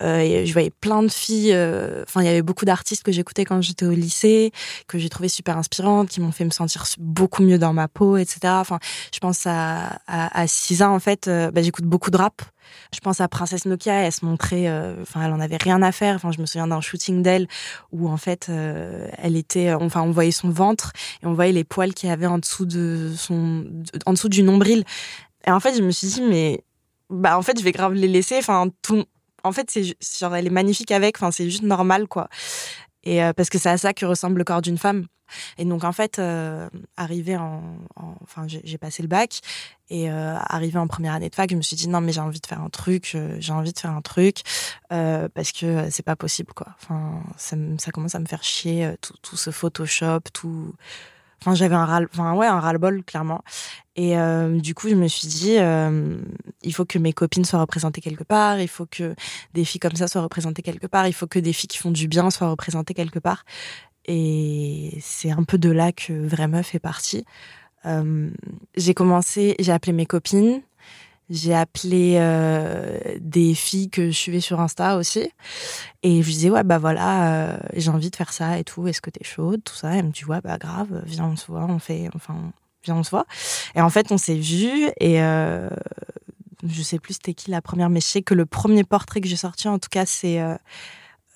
Euh, 0.00 0.44
je 0.44 0.52
voyais 0.52 0.70
plein 0.70 1.02
de 1.02 1.10
filles. 1.10 1.52
Euh, 1.52 2.04
enfin, 2.04 2.22
il 2.22 2.26
y 2.26 2.28
avait 2.28 2.42
beaucoup 2.42 2.64
d'artistes 2.64 3.02
que 3.02 3.10
j'écoutais 3.10 3.44
quand 3.44 3.60
j'étais 3.60 3.86
au 3.86 3.92
lycée, 3.92 4.52
que 4.86 4.98
j'ai 4.98 5.08
trouvé 5.08 5.28
super 5.28 5.58
inspirantes, 5.58 6.08
qui 6.08 6.20
m'ont 6.20 6.30
fait 6.30 6.44
me 6.44 6.50
sentir 6.50 6.84
beaucoup 6.98 7.42
mieux 7.42 7.58
dans 7.58 7.72
ma 7.72 7.88
peau, 7.88 8.16
etc. 8.16 8.40
Enfin, 8.44 8.78
je 9.12 9.18
pense 9.18 9.46
à 9.46 9.98
à, 10.06 10.40
à 10.40 10.46
Cisa 10.46 10.90
en 10.90 11.00
fait. 11.00 11.28
Euh, 11.28 11.50
bah, 11.50 11.62
j'écoute 11.62 11.84
beaucoup 11.84 12.10
de 12.10 12.16
rap. 12.16 12.42
Je 12.94 13.00
pense 13.00 13.20
à 13.20 13.28
Princesse 13.28 13.64
Nokia, 13.64 13.94
elle 13.94 14.12
se 14.12 14.24
montrait, 14.24 14.68
euh, 14.68 14.96
enfin, 15.00 15.22
elle 15.24 15.32
en 15.32 15.40
avait 15.40 15.56
rien 15.56 15.80
à 15.82 15.90
faire. 15.90 16.16
Enfin, 16.16 16.32
je 16.32 16.40
me 16.40 16.46
souviens 16.46 16.66
d'un 16.66 16.80
shooting 16.80 17.22
d'elle 17.22 17.48
où 17.92 18.08
en 18.08 18.16
fait, 18.16 18.48
euh, 18.48 19.08
elle 19.16 19.36
était, 19.36 19.72
enfin, 19.72 20.02
on 20.02 20.10
voyait 20.10 20.30
son 20.32 20.50
ventre 20.50 20.92
et 21.22 21.26
on 21.26 21.32
voyait 21.32 21.52
les 21.52 21.64
poils 21.64 21.94
qu'il 21.94 22.08
y 22.10 22.12
avait 22.12 22.26
en 22.26 22.38
dessous 22.38 22.66
de 22.66 23.12
son, 23.16 23.64
en 24.06 24.12
dessous 24.12 24.28
du 24.28 24.42
nombril. 24.42 24.84
Et 25.48 25.50
en 25.50 25.60
fait, 25.60 25.74
je 25.74 25.82
me 25.82 25.90
suis 25.90 26.08
dit, 26.08 26.20
mais 26.20 26.62
bah 27.10 27.38
en 27.38 27.42
fait, 27.42 27.58
je 27.58 27.64
vais 27.64 27.72
grave 27.72 27.94
les 27.94 28.06
laisser. 28.06 28.36
Enfin, 28.36 28.68
tout. 28.82 29.04
En 29.44 29.52
fait, 29.52 29.70
c'est 29.70 29.96
elle 30.34 30.46
est 30.46 30.50
magnifique 30.50 30.90
avec. 30.90 31.16
Enfin, 31.16 31.30
c'est 31.30 31.48
juste 31.48 31.62
normal, 31.62 32.06
quoi. 32.06 32.28
Et 33.02 33.24
euh, 33.24 33.32
parce 33.32 33.48
que 33.48 33.58
c'est 33.58 33.70
à 33.70 33.78
ça 33.78 33.94
que 33.94 34.04
ressemble 34.04 34.38
le 34.38 34.44
corps 34.44 34.60
d'une 34.60 34.76
femme. 34.76 35.06
Et 35.56 35.64
donc 35.64 35.84
en 35.84 35.92
fait, 35.92 36.18
euh, 36.18 36.68
en, 36.98 37.62
en 37.96 38.14
enfin, 38.22 38.46
j'ai 38.46 38.78
passé 38.78 39.02
le 39.02 39.08
bac 39.08 39.40
et 39.90 40.10
euh, 40.10 40.36
arrivé 40.38 40.78
en 40.78 40.86
première 40.86 41.14
année 41.14 41.28
de 41.28 41.34
fac, 41.34 41.50
je 41.50 41.56
me 41.56 41.62
suis 41.62 41.76
dit 41.76 41.88
non 41.88 42.00
mais 42.00 42.12
j'ai 42.12 42.20
envie 42.20 42.40
de 42.40 42.46
faire 42.46 42.60
un 42.60 42.70
truc, 42.70 43.12
euh, 43.14 43.36
j'ai 43.38 43.52
envie 43.52 43.72
de 43.72 43.78
faire 43.78 43.90
un 43.90 44.00
truc 44.00 44.42
euh, 44.92 45.28
parce 45.34 45.52
que 45.52 45.90
c'est 45.90 46.02
pas 46.02 46.16
possible 46.16 46.52
quoi. 46.54 46.68
Enfin, 46.80 47.22
ça, 47.36 47.56
ça 47.78 47.90
commence 47.90 48.14
à 48.14 48.20
me 48.20 48.26
faire 48.26 48.42
chier 48.42 48.86
euh, 48.86 48.96
tout, 49.00 49.14
tout 49.22 49.36
ce 49.36 49.50
Photoshop, 49.50 50.20
tout 50.32 50.74
Enfin, 51.40 51.54
j'avais 51.54 51.74
un 51.74 51.84
ras, 51.84 52.00
enfin 52.12 52.34
ouais, 52.34 52.46
un 52.46 52.60
ras-le-bol 52.60 53.04
clairement. 53.04 53.42
Et 53.96 54.18
euh, 54.18 54.58
du 54.58 54.74
coup, 54.74 54.88
je 54.88 54.94
me 54.94 55.08
suis 55.08 55.28
dit, 55.28 55.56
euh, 55.58 56.16
il 56.62 56.72
faut 56.72 56.84
que 56.84 56.98
mes 56.98 57.12
copines 57.12 57.44
soient 57.44 57.60
représentées 57.60 58.00
quelque 58.00 58.24
part. 58.24 58.60
Il 58.60 58.68
faut 58.68 58.86
que 58.86 59.14
des 59.54 59.64
filles 59.64 59.80
comme 59.80 59.96
ça 59.96 60.08
soient 60.08 60.22
représentées 60.22 60.62
quelque 60.62 60.86
part. 60.86 61.06
Il 61.06 61.12
faut 61.12 61.26
que 61.26 61.38
des 61.38 61.52
filles 61.52 61.68
qui 61.68 61.78
font 61.78 61.90
du 61.90 62.08
bien 62.08 62.30
soient 62.30 62.50
représentées 62.50 62.94
quelque 62.94 63.18
part. 63.18 63.44
Et 64.04 64.96
c'est 65.00 65.30
un 65.30 65.42
peu 65.44 65.58
de 65.58 65.70
là 65.70 65.92
que 65.92 66.12
Vraie 66.12 66.48
Meuf 66.48 66.74
est 66.74 66.80
partie. 66.80 67.24
Euh, 67.86 68.30
j'ai 68.76 68.94
commencé, 68.94 69.54
j'ai 69.58 69.72
appelé 69.72 69.92
mes 69.92 70.06
copines, 70.06 70.62
j'ai 71.30 71.54
appelé 71.54 72.16
euh, 72.18 72.98
des 73.20 73.54
filles 73.54 73.90
que 73.90 74.06
je 74.06 74.16
suivais 74.16 74.40
sur 74.40 74.60
Insta 74.60 74.96
aussi. 74.96 75.30
Et 76.02 76.22
je 76.22 76.26
lui 76.26 76.34
disais, 76.34 76.50
ouais, 76.50 76.64
bah 76.64 76.78
voilà, 76.78 77.52
euh, 77.52 77.58
j'ai 77.74 77.90
envie 77.90 78.10
de 78.10 78.16
faire 78.16 78.32
ça 78.32 78.58
et 78.58 78.64
tout. 78.64 78.86
Est-ce 78.86 79.00
que 79.00 79.10
t'es 79.10 79.24
chaude? 79.24 79.62
Tout 79.64 79.74
ça. 79.74 79.94
Elle 79.94 80.06
me 80.06 80.10
dit, 80.10 80.24
ouais, 80.24 80.40
bah 80.42 80.58
grave, 80.58 81.02
viens, 81.04 81.26
on 81.26 81.36
se 81.36 81.46
voit, 81.46 81.64
on 81.68 81.78
fait, 81.78 82.08
enfin, 82.14 82.34
viens, 82.84 82.96
on 82.96 83.02
se 83.02 83.10
voit. 83.10 83.26
Et 83.74 83.80
en 83.80 83.90
fait, 83.90 84.10
on 84.12 84.18
s'est 84.18 84.38
vus 84.38 84.88
et 85.00 85.22
euh, 85.22 85.68
je 86.66 86.82
sais 86.82 86.98
plus 86.98 87.14
c'était 87.14 87.34
qui 87.34 87.50
la 87.50 87.62
première, 87.62 87.90
mais 87.90 88.00
je 88.00 88.06
sais 88.06 88.22
que 88.22 88.34
le 88.34 88.46
premier 88.46 88.84
portrait 88.84 89.20
que 89.20 89.28
j'ai 89.28 89.36
sorti, 89.36 89.68
en 89.68 89.78
tout 89.78 89.88
cas, 89.90 90.06
c'est 90.06 90.40
euh, 90.40 90.56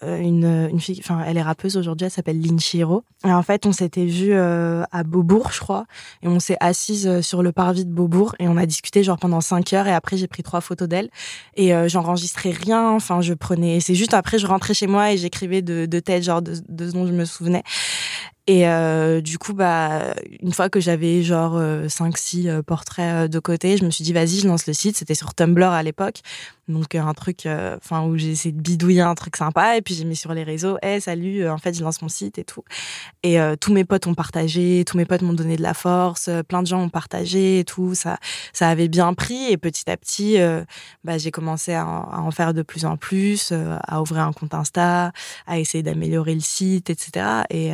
une, 0.02 0.68
une 0.70 0.80
fille, 0.80 1.00
enfin, 1.00 1.22
elle 1.26 1.36
est 1.36 1.42
rappeuse 1.42 1.76
aujourd'hui, 1.76 2.06
elle 2.06 2.10
s'appelle 2.10 2.40
Lin 2.40 2.58
Chiro. 2.58 3.04
Et 3.24 3.32
en 3.32 3.42
fait, 3.42 3.66
on 3.66 3.72
s'était 3.72 4.04
vu 4.04 4.32
euh, 4.32 4.82
à 4.90 5.04
Beaubourg, 5.04 5.50
je 5.52 5.60
crois, 5.60 5.86
et 6.22 6.28
on 6.28 6.40
s'est 6.40 6.56
assise 6.60 7.06
euh, 7.06 7.22
sur 7.22 7.42
le 7.42 7.52
parvis 7.52 7.84
de 7.84 7.92
Beaubourg 7.92 8.34
et 8.40 8.48
on 8.48 8.56
a 8.56 8.66
discuté 8.66 9.04
genre 9.04 9.18
pendant 9.18 9.40
cinq 9.40 9.72
heures. 9.72 9.86
Et 9.86 9.92
après, 9.92 10.16
j'ai 10.16 10.26
pris 10.26 10.42
trois 10.42 10.60
photos 10.60 10.88
d'elle 10.88 11.08
et 11.54 11.74
euh, 11.74 11.88
j'enregistrais 11.88 12.50
rien. 12.50 12.90
Enfin, 12.90 13.20
je 13.20 13.34
prenais. 13.34 13.80
C'est 13.80 13.94
juste 13.94 14.14
après, 14.14 14.38
je 14.38 14.46
rentrais 14.46 14.74
chez 14.74 14.88
moi 14.88 15.12
et 15.12 15.16
j'écrivais 15.16 15.62
de, 15.62 15.86
de 15.86 16.00
tête, 16.00 16.24
genre 16.24 16.42
de, 16.42 16.56
de 16.68 16.88
ce 16.88 16.92
dont 16.94 17.06
je 17.06 17.12
me 17.12 17.24
souvenais. 17.24 17.62
Et 18.46 18.68
euh, 18.68 19.20
du 19.20 19.38
coup, 19.38 19.52
bah, 19.54 20.14
une 20.40 20.52
fois 20.52 20.68
que 20.68 20.80
j'avais 20.80 21.22
genre 21.22 21.60
5-6 21.60 22.48
euh, 22.48 22.62
portraits 22.62 23.30
de 23.30 23.38
côté, 23.38 23.76
je 23.76 23.84
me 23.84 23.90
suis 23.90 24.02
dit, 24.04 24.12
vas-y, 24.12 24.40
je 24.40 24.48
lance 24.48 24.66
le 24.66 24.72
site. 24.72 24.96
C'était 24.96 25.14
sur 25.14 25.34
Tumblr 25.34 25.68
à 25.68 25.82
l'époque. 25.82 26.20
Donc, 26.68 26.94
un 26.94 27.12
truc 27.14 27.46
enfin 27.46 28.04
où 28.04 28.16
j'ai 28.16 28.30
essayé 28.30 28.52
de 28.52 28.60
bidouiller 28.60 29.02
un 29.02 29.14
truc 29.14 29.36
sympa. 29.36 29.76
Et 29.76 29.82
puis, 29.82 29.94
j'ai 29.94 30.04
mis 30.04 30.16
sur 30.16 30.32
les 30.34 30.42
réseaux, 30.42 30.76
hé, 30.82 30.94
hey, 30.94 31.00
salut, 31.00 31.48
en 31.48 31.58
fait, 31.58 31.74
je 31.74 31.82
lance 31.82 32.02
mon 32.02 32.08
site 32.08 32.38
et 32.38 32.44
tout. 32.44 32.64
Et 33.24 33.40
euh, 33.40 33.54
tous 33.56 33.72
mes 33.72 33.84
potes 33.84 34.06
ont 34.06 34.14
partagé, 34.14 34.84
tous 34.84 34.96
mes 34.96 35.04
potes 35.04 35.22
m'ont 35.22 35.32
donné 35.32 35.56
de 35.56 35.62
la 35.62 35.74
force, 35.74 36.28
plein 36.48 36.62
de 36.62 36.66
gens 36.66 36.82
ont 36.82 36.88
partagé 36.88 37.60
et 37.60 37.64
tout. 37.64 37.94
Ça, 37.94 38.18
ça 38.52 38.68
avait 38.68 38.88
bien 38.88 39.14
pris. 39.14 39.50
Et 39.50 39.56
petit 39.56 39.88
à 39.90 39.96
petit, 39.96 40.40
euh, 40.40 40.64
bah, 41.04 41.18
j'ai 41.18 41.30
commencé 41.30 41.72
à 41.72 41.86
en, 41.86 42.30
faire 42.32 42.54
de 42.54 42.62
plus 42.62 42.84
en 42.84 42.96
plus, 42.96 43.50
euh, 43.52 43.76
à 43.86 44.02
ouvrir 44.02 44.22
un 44.22 44.32
compte 44.32 44.54
Insta, 44.54 45.12
à 45.46 45.58
essayer 45.58 45.82
d'améliorer 45.82 46.34
le 46.34 46.40
site, 46.40 46.90
etc. 46.90 47.42
Et 47.50 47.72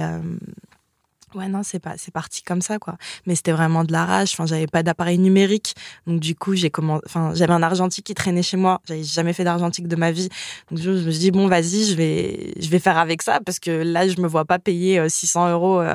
Ouais, 1.35 1.49
non, 1.49 1.63
c'est 1.63 1.79
pas, 1.79 1.95
c'est 1.97 2.13
parti 2.13 2.43
comme 2.43 2.63
ça, 2.63 2.79
quoi. 2.79 2.97
Mais 3.27 3.35
c'était 3.35 3.53
vraiment 3.53 3.85
de 3.85 3.93
la 3.93 4.05
rage. 4.05 4.31
Enfin, 4.33 4.47
j'avais 4.47 4.67
pas 4.67 4.83
d'appareil 4.83 5.19
numérique. 5.19 5.75
Donc, 6.07 6.21
du 6.21 6.35
coup, 6.35 6.55
j'ai 6.55 6.71
comment, 6.71 7.01
enfin, 7.05 7.33
j'avais 7.35 7.53
un 7.53 7.63
argentique 7.63 8.07
qui 8.07 8.15
traînait 8.15 8.43
chez 8.43 8.57
moi. 8.57 8.81
J'avais 8.87 9.05
jamais 9.05 9.33
fait 9.33 9.45
d'argentique 9.45 9.89
de 9.89 9.97
ma 9.97 10.11
vie. 10.11 10.29
Donc, 10.71 10.81
je, 10.81 10.91
me 10.91 11.11
suis 11.11 11.21
dit, 11.21 11.31
bon, 11.31 11.47
vas-y, 11.49 11.85
je 11.85 11.95
vais, 11.95 12.55
je 12.59 12.69
vais 12.69 12.79
faire 12.79 12.99
avec 12.99 13.23
ça 13.23 13.41
parce 13.45 13.59
que 13.59 13.71
là, 13.71 14.09
je 14.09 14.21
me 14.21 14.27
vois 14.27 14.45
pas 14.45 14.59
payer 14.59 15.09
600 15.09 15.47
euh, 15.47 15.53
euros 15.53 15.81
euh, 15.81 15.95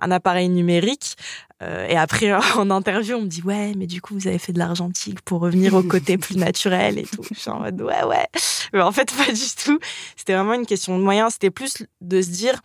un 0.00 0.10
appareil 0.10 0.48
numérique. 0.48 1.16
Euh, 1.62 1.86
et 1.88 1.96
après, 1.96 2.32
en 2.56 2.70
interview, 2.70 3.16
on 3.16 3.22
me 3.22 3.26
dit, 3.26 3.42
ouais, 3.42 3.72
mais 3.76 3.86
du 3.86 4.00
coup, 4.00 4.14
vous 4.14 4.26
avez 4.26 4.38
fait 4.38 4.52
de 4.52 4.58
l'argentique 4.58 5.20
pour 5.22 5.40
revenir 5.40 5.74
au 5.74 5.82
côté 5.82 6.18
plus 6.18 6.36
naturel 6.36 6.98
et 6.98 7.04
tout. 7.04 7.22
Je 7.32 7.38
suis 7.38 7.50
en 7.50 7.60
mode, 7.60 7.80
ouais, 7.80 8.04
ouais. 8.04 8.26
Mais 8.72 8.80
en 8.80 8.92
fait, 8.92 9.12
pas 9.16 9.32
du 9.32 9.54
tout. 9.64 9.78
C'était 10.16 10.34
vraiment 10.34 10.54
une 10.54 10.66
question 10.66 10.98
de 10.98 11.02
moyens. 11.02 11.34
C'était 11.34 11.50
plus 11.50 11.84
de 12.00 12.20
se 12.20 12.30
dire, 12.30 12.60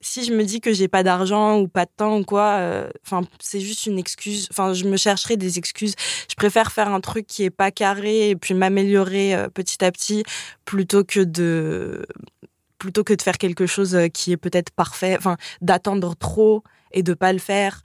si 0.00 0.24
je 0.24 0.32
me 0.32 0.44
dis 0.44 0.60
que 0.60 0.72
j'ai 0.72 0.88
pas 0.88 1.02
d'argent 1.02 1.58
ou 1.58 1.68
pas 1.68 1.84
de 1.84 1.90
temps 1.96 2.18
ou 2.18 2.24
quoi, 2.24 2.56
euh, 2.58 2.88
enfin 3.04 3.22
c'est 3.40 3.60
juste 3.60 3.86
une 3.86 3.98
excuse. 3.98 4.48
Enfin, 4.50 4.72
je 4.74 4.84
me 4.84 4.96
chercherai 4.96 5.36
des 5.36 5.58
excuses. 5.58 5.94
Je 6.28 6.34
préfère 6.34 6.72
faire 6.72 6.88
un 6.88 7.00
truc 7.00 7.26
qui 7.26 7.44
est 7.44 7.50
pas 7.50 7.70
carré 7.70 8.30
et 8.30 8.36
puis 8.36 8.54
m'améliorer 8.54 9.34
euh, 9.34 9.48
petit 9.48 9.84
à 9.84 9.90
petit 9.90 10.24
plutôt 10.64 11.04
que 11.04 11.20
de 11.20 12.06
plutôt 12.78 13.04
que 13.04 13.14
de 13.14 13.22
faire 13.22 13.38
quelque 13.38 13.66
chose 13.66 13.94
euh, 13.94 14.08
qui 14.08 14.32
est 14.32 14.36
peut-être 14.36 14.70
parfait. 14.70 15.16
Enfin, 15.18 15.36
d'attendre 15.60 16.14
trop 16.14 16.62
et 16.92 17.02
de 17.02 17.14
pas 17.14 17.32
le 17.32 17.38
faire. 17.38 17.82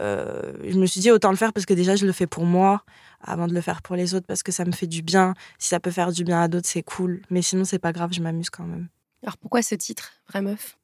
je 0.00 0.78
me 0.78 0.86
suis 0.86 1.00
dit 1.00 1.10
autant 1.10 1.30
le 1.30 1.36
faire 1.36 1.52
parce 1.52 1.66
que 1.66 1.74
déjà 1.74 1.96
je 1.96 2.06
le 2.06 2.12
fais 2.12 2.26
pour 2.26 2.44
moi 2.44 2.84
avant 3.20 3.46
de 3.46 3.54
le 3.54 3.60
faire 3.60 3.80
pour 3.82 3.96
les 3.96 4.14
autres 4.14 4.26
parce 4.26 4.42
que 4.42 4.52
ça 4.52 4.64
me 4.64 4.72
fait 4.72 4.86
du 4.86 5.02
bien. 5.02 5.34
Si 5.58 5.68
ça 5.68 5.80
peut 5.80 5.90
faire 5.90 6.12
du 6.12 6.24
bien 6.24 6.42
à 6.42 6.48
d'autres, 6.48 6.68
c'est 6.68 6.82
cool. 6.82 7.22
Mais 7.30 7.42
sinon, 7.42 7.64
c'est 7.64 7.78
pas 7.78 7.92
grave, 7.92 8.10
je 8.12 8.20
m'amuse 8.20 8.50
quand 8.50 8.64
même. 8.64 8.88
Alors 9.22 9.38
pourquoi 9.38 9.62
ce 9.62 9.74
titre, 9.74 10.12
Vraie 10.28 10.42
Meuf? 10.42 10.76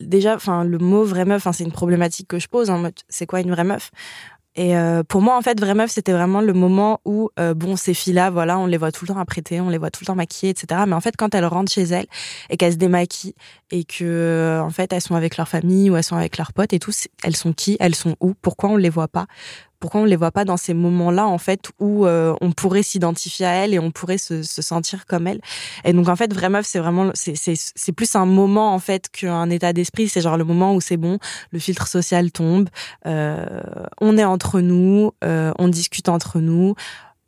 Déjà, 0.00 0.34
enfin, 0.34 0.64
le 0.64 0.78
mot 0.78 1.04
vraie 1.04 1.24
meuf, 1.24 1.46
c'est 1.52 1.64
une 1.64 1.72
problématique 1.72 2.28
que 2.28 2.38
je 2.38 2.48
pose. 2.48 2.70
En 2.70 2.82
c'est 3.08 3.26
quoi 3.26 3.40
une 3.40 3.50
vraie 3.50 3.64
meuf? 3.64 3.90
Et 4.56 4.76
euh, 4.76 5.02
pour 5.02 5.20
moi, 5.20 5.36
en 5.36 5.42
fait, 5.42 5.58
vraie 5.58 5.74
meuf, 5.74 5.90
c'était 5.90 6.12
vraiment 6.12 6.40
le 6.40 6.52
moment 6.52 7.00
où, 7.04 7.30
euh, 7.40 7.54
bon, 7.54 7.74
ces 7.74 7.92
filles-là, 7.92 8.30
voilà, 8.30 8.56
on 8.56 8.66
les 8.66 8.76
voit 8.76 8.92
tout 8.92 9.04
le 9.04 9.12
temps 9.12 9.18
apprêtées, 9.18 9.60
on 9.60 9.68
les 9.68 9.78
voit 9.78 9.90
tout 9.90 10.02
le 10.02 10.06
temps 10.06 10.14
maquillées, 10.14 10.50
etc. 10.50 10.82
Mais 10.86 10.92
en 10.92 11.00
fait, 11.00 11.16
quand 11.16 11.34
elles 11.34 11.44
rentrent 11.44 11.72
chez 11.72 11.82
elles 11.82 12.06
et 12.50 12.56
qu'elles 12.56 12.74
se 12.74 12.78
démaquillent 12.78 13.34
et 13.72 13.82
que, 13.82 14.04
euh, 14.04 14.62
en 14.62 14.70
fait, 14.70 14.92
elles 14.92 15.00
sont 15.00 15.16
avec 15.16 15.36
leur 15.36 15.48
famille 15.48 15.90
ou 15.90 15.96
elles 15.96 16.04
sont 16.04 16.16
avec 16.16 16.38
leurs 16.38 16.52
potes 16.52 16.72
et 16.72 16.78
tout, 16.78 16.92
elles 17.24 17.34
sont 17.34 17.52
qui? 17.52 17.76
Elles 17.80 17.96
sont 17.96 18.14
où? 18.20 18.34
Pourquoi 18.40 18.70
on 18.70 18.76
les 18.76 18.90
voit 18.90 19.08
pas? 19.08 19.26
Pourquoi 19.84 20.00
on 20.00 20.06
les 20.06 20.16
voit 20.16 20.30
pas 20.30 20.46
dans 20.46 20.56
ces 20.56 20.72
moments-là 20.72 21.26
en 21.26 21.36
fait 21.36 21.70
où 21.78 22.06
euh, 22.06 22.34
on 22.40 22.52
pourrait 22.52 22.82
s'identifier 22.82 23.44
à 23.44 23.52
elle 23.52 23.74
et 23.74 23.78
on 23.78 23.90
pourrait 23.90 24.16
se, 24.16 24.42
sentir 24.42 25.04
comme 25.04 25.26
elle 25.26 25.42
et 25.84 25.92
donc 25.92 26.08
en 26.08 26.16
fait 26.16 26.32
vraie 26.32 26.48
meuf 26.48 26.64
c'est 26.64 26.78
vraiment 26.78 27.10
c'est 27.12 27.92
plus 27.92 28.16
un 28.16 28.24
moment 28.24 28.72
en 28.72 28.78
fait 28.78 29.10
qu'un 29.10 29.50
état 29.50 29.74
d'esprit. 29.74 30.08
C'est 30.08 30.22
genre 30.22 30.38
le 30.38 30.44
moment 30.44 30.74
où 30.74 30.80
c'est 30.80 30.96
bon 30.96 31.18
le 31.50 31.58
filtre 31.58 31.86
social 31.86 32.32
tombe 32.32 32.70
euh, 33.04 33.60
on 34.00 34.16
est 34.16 34.24
entre 34.24 34.62
nous 34.62 35.12
euh, 35.22 35.52
on 35.58 35.68
discute 35.68 36.08
entre 36.08 36.40
nous. 36.40 36.74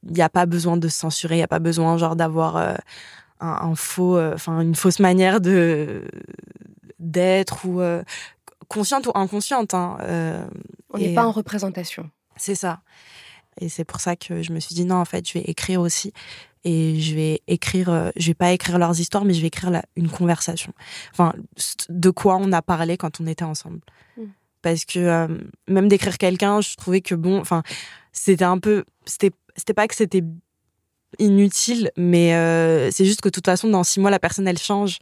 Il 0.08 0.14
n'y 0.14 0.22
a 0.22 0.30
pas 0.30 0.46
besoin 0.46 0.78
de 0.78 0.88
se 0.88 0.98
censurer 0.98 1.34
il 1.34 1.40
n'y 1.40 1.44
a 1.44 1.48
pas 1.48 1.58
besoin 1.58 1.98
genre 1.98 2.16
d'avoir 2.16 2.78
un, 3.38 3.74
faux 3.74 4.18
enfin 4.18 4.62
une 4.62 4.76
fausse 4.76 4.98
manière 4.98 5.42
de 5.42 6.04
d'être 6.98 7.66
ou 7.66 7.82
consciente 8.66 9.08
ou 9.08 9.10
inconsciente 9.14 9.74
hein, 9.74 9.98
on 10.94 10.96
n'est 10.96 11.14
pas 11.14 11.26
en 11.26 11.32
représentation 11.32 12.10
c'est 12.36 12.54
ça. 12.54 12.80
Et 13.60 13.68
c'est 13.68 13.84
pour 13.84 14.00
ça 14.00 14.16
que 14.16 14.42
je 14.42 14.52
me 14.52 14.60
suis 14.60 14.74
dit 14.74 14.84
non, 14.84 14.96
en 14.96 15.04
fait, 15.04 15.26
je 15.26 15.34
vais 15.34 15.44
écrire 15.46 15.80
aussi. 15.80 16.12
Et 16.64 17.00
je 17.00 17.14
vais 17.14 17.42
écrire, 17.46 17.90
euh, 17.90 18.10
je 18.16 18.26
vais 18.26 18.34
pas 18.34 18.50
écrire 18.52 18.78
leurs 18.78 18.98
histoires, 18.98 19.24
mais 19.24 19.34
je 19.34 19.40
vais 19.40 19.46
écrire 19.46 19.82
une 19.94 20.08
conversation. 20.08 20.72
Enfin, 21.12 21.32
de 21.88 22.10
quoi 22.10 22.38
on 22.40 22.50
a 22.52 22.60
parlé 22.60 22.96
quand 22.96 23.20
on 23.20 23.26
était 23.26 23.44
ensemble. 23.44 23.80
Mm. 24.16 24.24
Parce 24.62 24.84
que 24.84 24.98
euh, 24.98 25.28
même 25.68 25.88
d'écrire 25.88 26.18
quelqu'un, 26.18 26.60
je 26.60 26.74
trouvais 26.74 27.00
que 27.00 27.14
bon, 27.14 27.38
enfin, 27.40 27.62
c'était 28.12 28.44
un 28.44 28.58
peu, 28.58 28.84
c'était, 29.04 29.30
pas 29.74 29.86
que 29.86 29.94
c'était 29.94 30.24
inutile, 31.20 31.92
mais 31.96 32.34
euh, 32.34 32.90
c'est 32.90 33.04
juste 33.04 33.20
que 33.20 33.28
de 33.28 33.32
toute 33.32 33.46
façon, 33.46 33.68
dans 33.68 33.84
six 33.84 34.00
mois, 34.00 34.10
la 34.10 34.18
personne, 34.18 34.48
elle 34.48 34.58
change. 34.58 34.98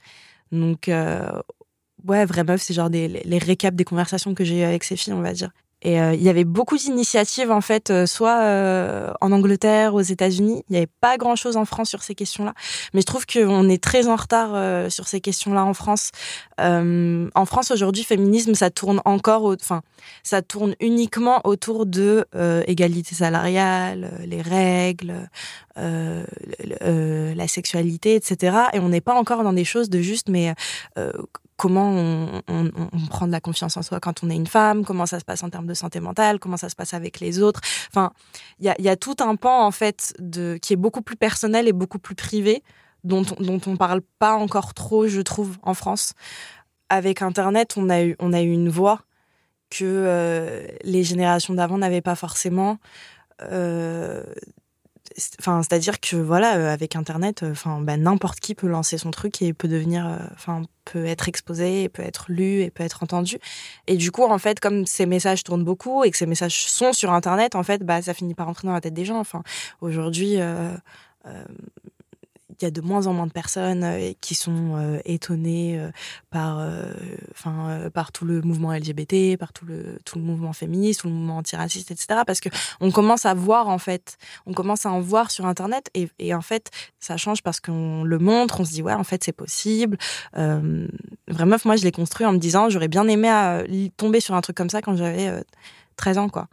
Donc, 0.53 0.89
ouais, 0.89 2.27
vraie 2.27 2.45
meuf, 2.45 2.61
c'est 2.61 2.75
genre 2.75 2.91
des, 2.91 3.09
les 3.09 3.39
récaps 3.39 3.75
des 3.75 3.85
conversations 3.85 4.35
que 4.35 4.45
j'ai 4.45 4.61
eues 4.61 4.65
avec 4.65 4.85
ces 4.85 4.97
filles, 4.97 5.15
on 5.15 5.23
va 5.23 5.33
dire. 5.33 5.51
Et 5.85 6.01
euh, 6.01 6.15
il 6.15 6.23
y 6.23 6.31
avait 6.31 6.45
beaucoup 6.45 6.79
d'initiatives 6.79 7.51
en 7.51 7.61
fait, 7.61 7.91
euh, 7.91 8.07
soit 8.07 8.41
euh, 8.41 9.13
en 9.21 9.33
Angleterre, 9.33 9.95
aux 9.95 10.01
États-Unis. 10.01 10.65
Il 10.69 10.73
n'y 10.73 10.79
avait 10.79 10.91
pas 11.01 11.19
grand-chose 11.19 11.59
en 11.59 11.67
France 11.67 11.91
sur 11.91 12.03
ces 12.03 12.15
questions-là, 12.15 12.55
mais 12.95 13.03
je 13.03 13.07
trouve 13.07 13.27
qu'on 13.27 13.69
est 13.69 13.83
très 13.83 14.09
en 14.09 14.17
retard 14.17 14.91
sur 14.91 15.07
ces 15.07 15.21
questions-là 15.21 15.65
en 15.65 15.75
France. 15.75 16.11
en 16.59 17.45
France 17.47 17.71
aujourd'hui, 17.71 18.03
féminisme, 18.03 18.55
ça 18.55 18.71
tourne 18.71 19.03
encore, 19.05 19.45
enfin, 19.45 19.83
ça 20.23 20.41
tourne 20.41 20.75
uniquement 20.81 21.41
autour 21.45 21.85
de 21.85 22.27
égalité 22.67 23.15
salariale, 23.15 24.25
les 24.27 24.41
règles, 24.41 25.29
la 25.77 27.49
sexualité, 27.49 28.15
etc. 28.15 28.57
Et 28.73 28.79
on 28.81 28.89
n'est 28.89 29.03
pas 29.03 29.15
encore 29.15 29.43
dans 29.43 29.53
des 29.53 29.65
choses 29.65 29.91
de 29.91 30.01
juste, 30.01 30.29
mais 30.31 30.55
comment 31.57 31.91
on, 31.91 32.43
on, 32.49 32.71
on, 32.93 33.07
prend 33.07 33.27
de 33.27 33.33
la 33.33 33.41
confiance 33.41 33.77
en 33.77 33.83
soi 33.83 34.01
quand 34.01 34.25
on 34.25 34.31
est 34.31 34.35
une 34.35 34.47
femme, 34.47 34.85
comment 34.85 35.07
ça 35.07 35.21
se 35.21 35.25
passe 35.25 35.43
en 35.43 35.51
termes 35.51 35.67
de 35.67 35.75
santé 35.75 36.01
mentale, 36.01 36.39
comment 36.39 36.57
ça 36.57 36.69
se 36.69 36.75
passe 36.75 36.95
avec 36.95 37.21
les 37.21 37.41
autres. 37.41 37.61
Enfin, 37.91 38.13
il 38.59 38.67
y 38.67 38.89
a, 38.89 38.97
tout 38.97 39.17
un 39.21 39.37
pan 39.37 39.65
en 39.65 39.71
fait 39.71 40.15
de 40.19 40.59
qui 40.61 40.73
est 40.73 40.77
beaucoup 40.77 41.03
plus 41.03 41.17
personnel 41.17 41.69
et 41.69 41.73
beaucoup 41.73 41.99
plus 41.99 42.15
privé 42.15 42.63
dont 43.05 43.23
dont 43.39 43.61
on 43.67 43.77
parle 43.77 44.01
pas 44.19 44.35
encore 44.35 44.75
trop, 44.75 45.07
je 45.07 45.21
trouve, 45.21 45.59
en 45.63 45.75
France. 45.75 46.15
Avec 46.89 47.23
Internet, 47.23 47.75
on 47.77 47.89
a 47.89 48.03
eu 48.03 48.17
on 48.19 48.33
a 48.33 48.43
eu 48.43 48.51
une 48.51 48.69
voix 48.69 49.03
que 49.71 49.85
euh, 49.85 50.67
les 50.83 51.05
générations 51.05 51.55
d'avant 51.55 51.79
n'avaient 51.79 52.03
pas 52.03 52.15
forcément. 52.15 52.79
Euh, 53.43 54.23
enfin 55.39 55.63
c'est 55.63 55.73
à 55.73 55.79
dire 55.79 56.01
que 56.01 56.17
voilà 56.17 56.57
euh, 56.57 56.73
avec 56.73 56.97
internet 56.97 57.43
euh, 57.43 57.53
enfin 57.53 57.81
ben, 57.81 58.03
n'importe 58.03 58.41
qui 58.41 58.55
peut 58.55 58.67
lancer 58.67 58.99
son 58.99 59.11
truc 59.11 59.43
et 59.43 59.53
peut 59.53 59.69
devenir 59.69 60.07
euh, 60.07 60.17
enfin 60.35 60.63
peut 60.85 61.07
être 61.07 61.29
exposé 61.29 61.89
peut 61.89 62.03
être 62.03 62.27
lu 62.29 62.63
et 62.63 62.71
peut 62.71 62.83
être 62.83 63.03
entendu. 63.03 63.39
Et 63.87 63.97
du 63.97 64.11
coup 64.11 64.25
en 64.25 64.39
fait 64.39 64.61
comme 64.61 64.87
ces 64.87 65.07
messages 65.07 65.45
tournent 65.45 65.65
beaucoup 65.65 66.05
et 66.05 66.11
que 66.11 66.17
ces 66.17 66.27
messages 66.27 66.67
sont 66.67 66.93
sur 66.93 67.13
internet 67.13 67.55
en 67.55 67.63
fait 67.63 67.83
bah 67.85 68.03
ça 68.03 68.15
finit 68.15 68.35
par 68.35 68.47
rentrer 68.47 68.67
dans 68.67 68.75
la 68.75 68.81
tête 68.81 68.95
des 68.95 69.05
gens. 69.05 69.19
Enfin 69.19 69.43
aujourd'hui 69.81 70.35
il 70.35 71.35
y 72.63 72.67
a 72.67 72.71
de 72.71 72.81
moins 72.81 73.07
en 73.07 73.13
moins 73.13 73.27
de 73.27 73.33
personnes 73.33 73.85
euh, 73.85 74.13
qui 74.21 74.35
sont 74.35 74.77
euh, 74.77 74.99
étonnées 75.05 75.79
euh, 75.79 75.91
par, 76.31 76.61
enfin, 77.33 77.91
par 77.93 78.13
tout 78.13 78.25
le 78.25 78.41
mouvement 78.43 78.73
LGBT, 78.73 79.37
par 79.39 79.53
tout 79.53 79.65
le, 79.67 79.99
tout 80.05 80.19
le 80.19 80.25
mouvement 80.25 80.53
féministe, 80.53 81.01
tout 81.01 81.09
le 81.09 81.15
mouvement 81.15 81.39
antiraciste, 81.39 81.91
etc. 81.91 82.21
Parce 82.27 82.41
que 82.41 82.49
on 82.81 82.91
commence 82.91 83.27
à 83.27 83.35
voir 83.35 83.69
en 83.69 83.79
fait, 83.79 84.17
on 84.47 84.53
commence 84.53 84.87
à 84.87 84.91
en 84.91 85.01
voir 85.01 85.31
sur 85.31 85.47
Internet 85.47 85.91
et, 85.95 86.35
en 86.35 86.41
fait, 86.41 86.71
ça 87.01 87.17
change 87.17 87.43
parce 87.43 87.61
qu'on 87.61 88.05
le 88.05 88.19
montre, 88.19 88.61
on 88.61 88.65
se 88.65 88.73
dit 88.73 88.83
ouais, 88.83 88.95
en 88.95 89.05
fait, 89.05 89.23
c'est 89.25 89.33
possible. 89.33 89.97
Euh, 90.37 90.89
vraiment, 91.29 91.57
moi, 91.65 91.77
je 91.77 91.85
l'ai 91.85 91.93
construit 91.93 92.27
en 92.27 92.33
me 92.33 92.39
disant, 92.39 92.69
j'aurais 92.69 92.89
bien 92.89 93.07
aimé 93.09 93.91
tomber 93.97 94.21
sur 94.21 94.35
un 94.35 94.41
truc 94.41 94.57
comme 94.57 94.71
ça 94.71 94.83
quand 94.83 94.97
j'avais 94.97 95.43
13 95.97 96.19
ans, 96.19 96.29
quoi. 96.29 96.49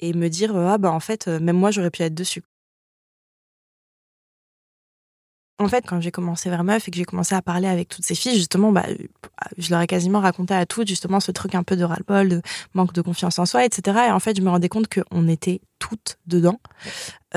Et 0.00 0.12
me 0.14 0.28
dire, 0.28 0.56
ah 0.56 0.78
bah 0.78 0.90
en 0.90 1.00
fait, 1.00 1.28
même 1.28 1.56
moi, 1.56 1.70
j'aurais 1.70 1.90
pu 1.90 2.02
être 2.02 2.14
dessus. 2.14 2.42
En 5.60 5.68
fait, 5.68 5.84
quand 5.86 6.00
j'ai 6.00 6.10
commencé 6.10 6.48
vers 6.48 6.64
Meuf 6.64 6.88
et 6.88 6.90
que 6.90 6.96
j'ai 6.96 7.04
commencé 7.04 7.34
à 7.34 7.42
parler 7.42 7.68
avec 7.68 7.88
toutes 7.90 8.04
ces 8.04 8.14
filles, 8.14 8.34
justement, 8.34 8.72
bah, 8.72 8.86
je 9.58 9.70
leur 9.70 9.82
ai 9.82 9.86
quasiment 9.86 10.20
raconté 10.20 10.54
à 10.54 10.64
toutes, 10.64 10.88
justement, 10.88 11.20
ce 11.20 11.32
truc 11.32 11.54
un 11.54 11.62
peu 11.62 11.76
de 11.76 11.84
ras-le-bol, 11.84 12.28
de 12.30 12.42
manque 12.72 12.94
de 12.94 13.02
confiance 13.02 13.38
en 13.38 13.44
soi, 13.44 13.66
etc. 13.66 14.06
Et 14.08 14.10
en 14.10 14.20
fait, 14.20 14.34
je 14.38 14.40
me 14.40 14.48
rendais 14.48 14.70
compte 14.70 14.86
qu'on 14.88 15.28
était 15.28 15.60
toutes 15.78 16.16
dedans. 16.26 16.58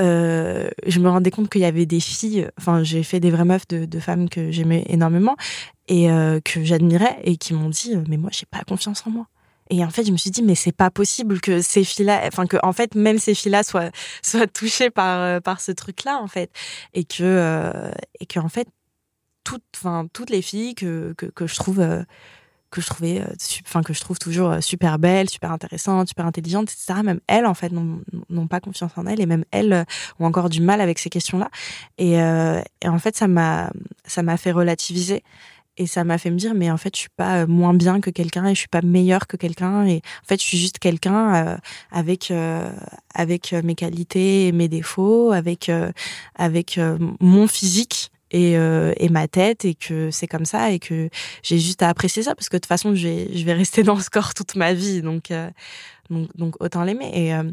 Euh, 0.00 0.70
je 0.86 1.00
me 1.00 1.10
rendais 1.10 1.30
compte 1.30 1.50
qu'il 1.50 1.60
y 1.60 1.66
avait 1.66 1.84
des 1.84 2.00
filles, 2.00 2.48
enfin, 2.58 2.82
j'ai 2.82 3.02
fait 3.02 3.20
des 3.20 3.30
vraies 3.30 3.44
meufs 3.44 3.68
de, 3.68 4.00
femmes 4.00 4.30
que 4.30 4.50
j'aimais 4.50 4.86
énormément 4.88 5.36
et 5.88 6.10
euh, 6.10 6.40
que 6.40 6.64
j'admirais 6.64 7.18
et 7.24 7.36
qui 7.36 7.52
m'ont 7.52 7.68
dit, 7.68 7.94
mais 8.08 8.16
moi, 8.16 8.30
j'ai 8.32 8.46
pas 8.46 8.62
confiance 8.66 9.06
en 9.06 9.10
moi. 9.10 9.26
Et 9.74 9.84
en 9.84 9.90
fait, 9.90 10.04
je 10.04 10.12
me 10.12 10.16
suis 10.16 10.30
dit, 10.30 10.42
mais 10.42 10.54
c'est 10.54 10.72
pas 10.72 10.90
possible 10.90 11.40
que 11.40 11.60
ces 11.60 11.82
filles-là, 11.82 12.22
enfin, 12.26 12.46
que, 12.46 12.56
en 12.62 12.72
fait, 12.72 12.94
même 12.94 13.18
ces 13.18 13.34
filles-là 13.34 13.62
soient, 14.22 14.46
touchées 14.52 14.90
par, 14.90 15.20
euh, 15.20 15.40
par 15.40 15.60
ce 15.60 15.72
truc-là, 15.72 16.18
en 16.22 16.28
fait. 16.28 16.50
Et 16.92 17.04
que, 17.04 17.22
euh, 17.22 17.90
et 18.20 18.26
que, 18.26 18.38
en 18.38 18.48
fait, 18.48 18.68
toutes, 19.42 19.64
enfin, 19.76 20.06
toutes 20.12 20.30
les 20.30 20.42
filles 20.42 20.74
que, 20.74 21.12
que, 21.18 21.26
que 21.26 21.46
je 21.48 21.56
trouve, 21.56 21.80
euh, 21.80 22.04
que 22.70 22.80
je 22.80 22.86
trouvais, 22.86 23.22
enfin, 23.66 23.82
que 23.82 23.92
je 23.92 24.00
trouve 24.00 24.18
toujours 24.18 24.62
super 24.62 24.98
belles, 24.98 25.28
super 25.28 25.50
intéressantes, 25.52 26.08
super 26.08 26.26
intelligentes, 26.26 26.70
etc., 26.72 27.00
même 27.04 27.20
elles, 27.26 27.46
en 27.46 27.54
fait, 27.54 27.72
n'ont 27.72 28.46
pas 28.48 28.60
confiance 28.60 28.92
en 28.96 29.06
elles 29.06 29.20
et 29.20 29.26
même 29.26 29.44
elles 29.52 29.86
ont 30.18 30.26
encore 30.26 30.48
du 30.48 30.60
mal 30.60 30.80
avec 30.80 30.98
ces 30.98 31.08
questions-là. 31.08 31.50
Et, 31.98 32.14
et 32.14 32.88
en 32.88 32.98
fait, 32.98 33.14
ça 33.14 33.28
m'a, 33.28 33.70
ça 34.06 34.24
m'a 34.24 34.36
fait 34.36 34.50
relativiser 34.50 35.22
et 35.76 35.86
ça 35.86 36.04
m'a 36.04 36.18
fait 36.18 36.30
me 36.30 36.36
dire 36.36 36.54
mais 36.54 36.70
en 36.70 36.76
fait 36.76 36.94
je 36.94 37.00
suis 37.00 37.10
pas 37.16 37.42
euh, 37.42 37.46
moins 37.46 37.74
bien 37.74 38.00
que 38.00 38.10
quelqu'un 38.10 38.46
et 38.46 38.54
je 38.54 38.60
suis 38.60 38.68
pas 38.68 38.82
meilleure 38.82 39.26
que 39.26 39.36
quelqu'un. 39.36 39.86
Et 39.86 39.96
en 39.96 40.26
fait 40.26 40.40
je 40.40 40.46
suis 40.46 40.58
juste 40.58 40.78
quelqu'un 40.78 41.34
euh, 41.34 41.56
avec 41.90 42.30
euh, 42.30 42.70
avec 43.14 43.52
mes 43.52 43.74
qualités 43.74 44.48
et 44.48 44.52
mes 44.52 44.68
défauts 44.68 45.32
avec 45.32 45.70
avec 46.36 46.80
mon 47.20 47.46
physique 47.46 48.10
et, 48.34 48.58
euh, 48.58 48.92
et, 48.96 49.08
ma 49.08 49.28
tête 49.28 49.64
et 49.64 49.74
que 49.74 50.10
c'est 50.10 50.26
comme 50.26 50.44
ça 50.44 50.72
et 50.72 50.80
que 50.80 51.08
j'ai 51.42 51.58
juste 51.58 51.82
à 51.82 51.88
apprécier 51.88 52.24
ça 52.24 52.34
parce 52.34 52.48
que 52.48 52.56
de 52.56 52.60
toute 52.60 52.66
façon 52.66 52.94
je 52.94 53.06
vais, 53.06 53.28
je 53.32 53.44
vais 53.44 53.52
rester 53.52 53.84
dans 53.84 53.98
ce 54.00 54.10
corps 54.10 54.34
toute 54.34 54.56
ma 54.56 54.74
vie. 54.74 55.02
Donc 55.02 55.30
euh, 55.30 55.48
donc, 56.10 56.36
donc, 56.36 56.60
autant 56.60 56.82
l'aimer. 56.82 57.10
Et 57.14 57.34
euh, 57.34 57.44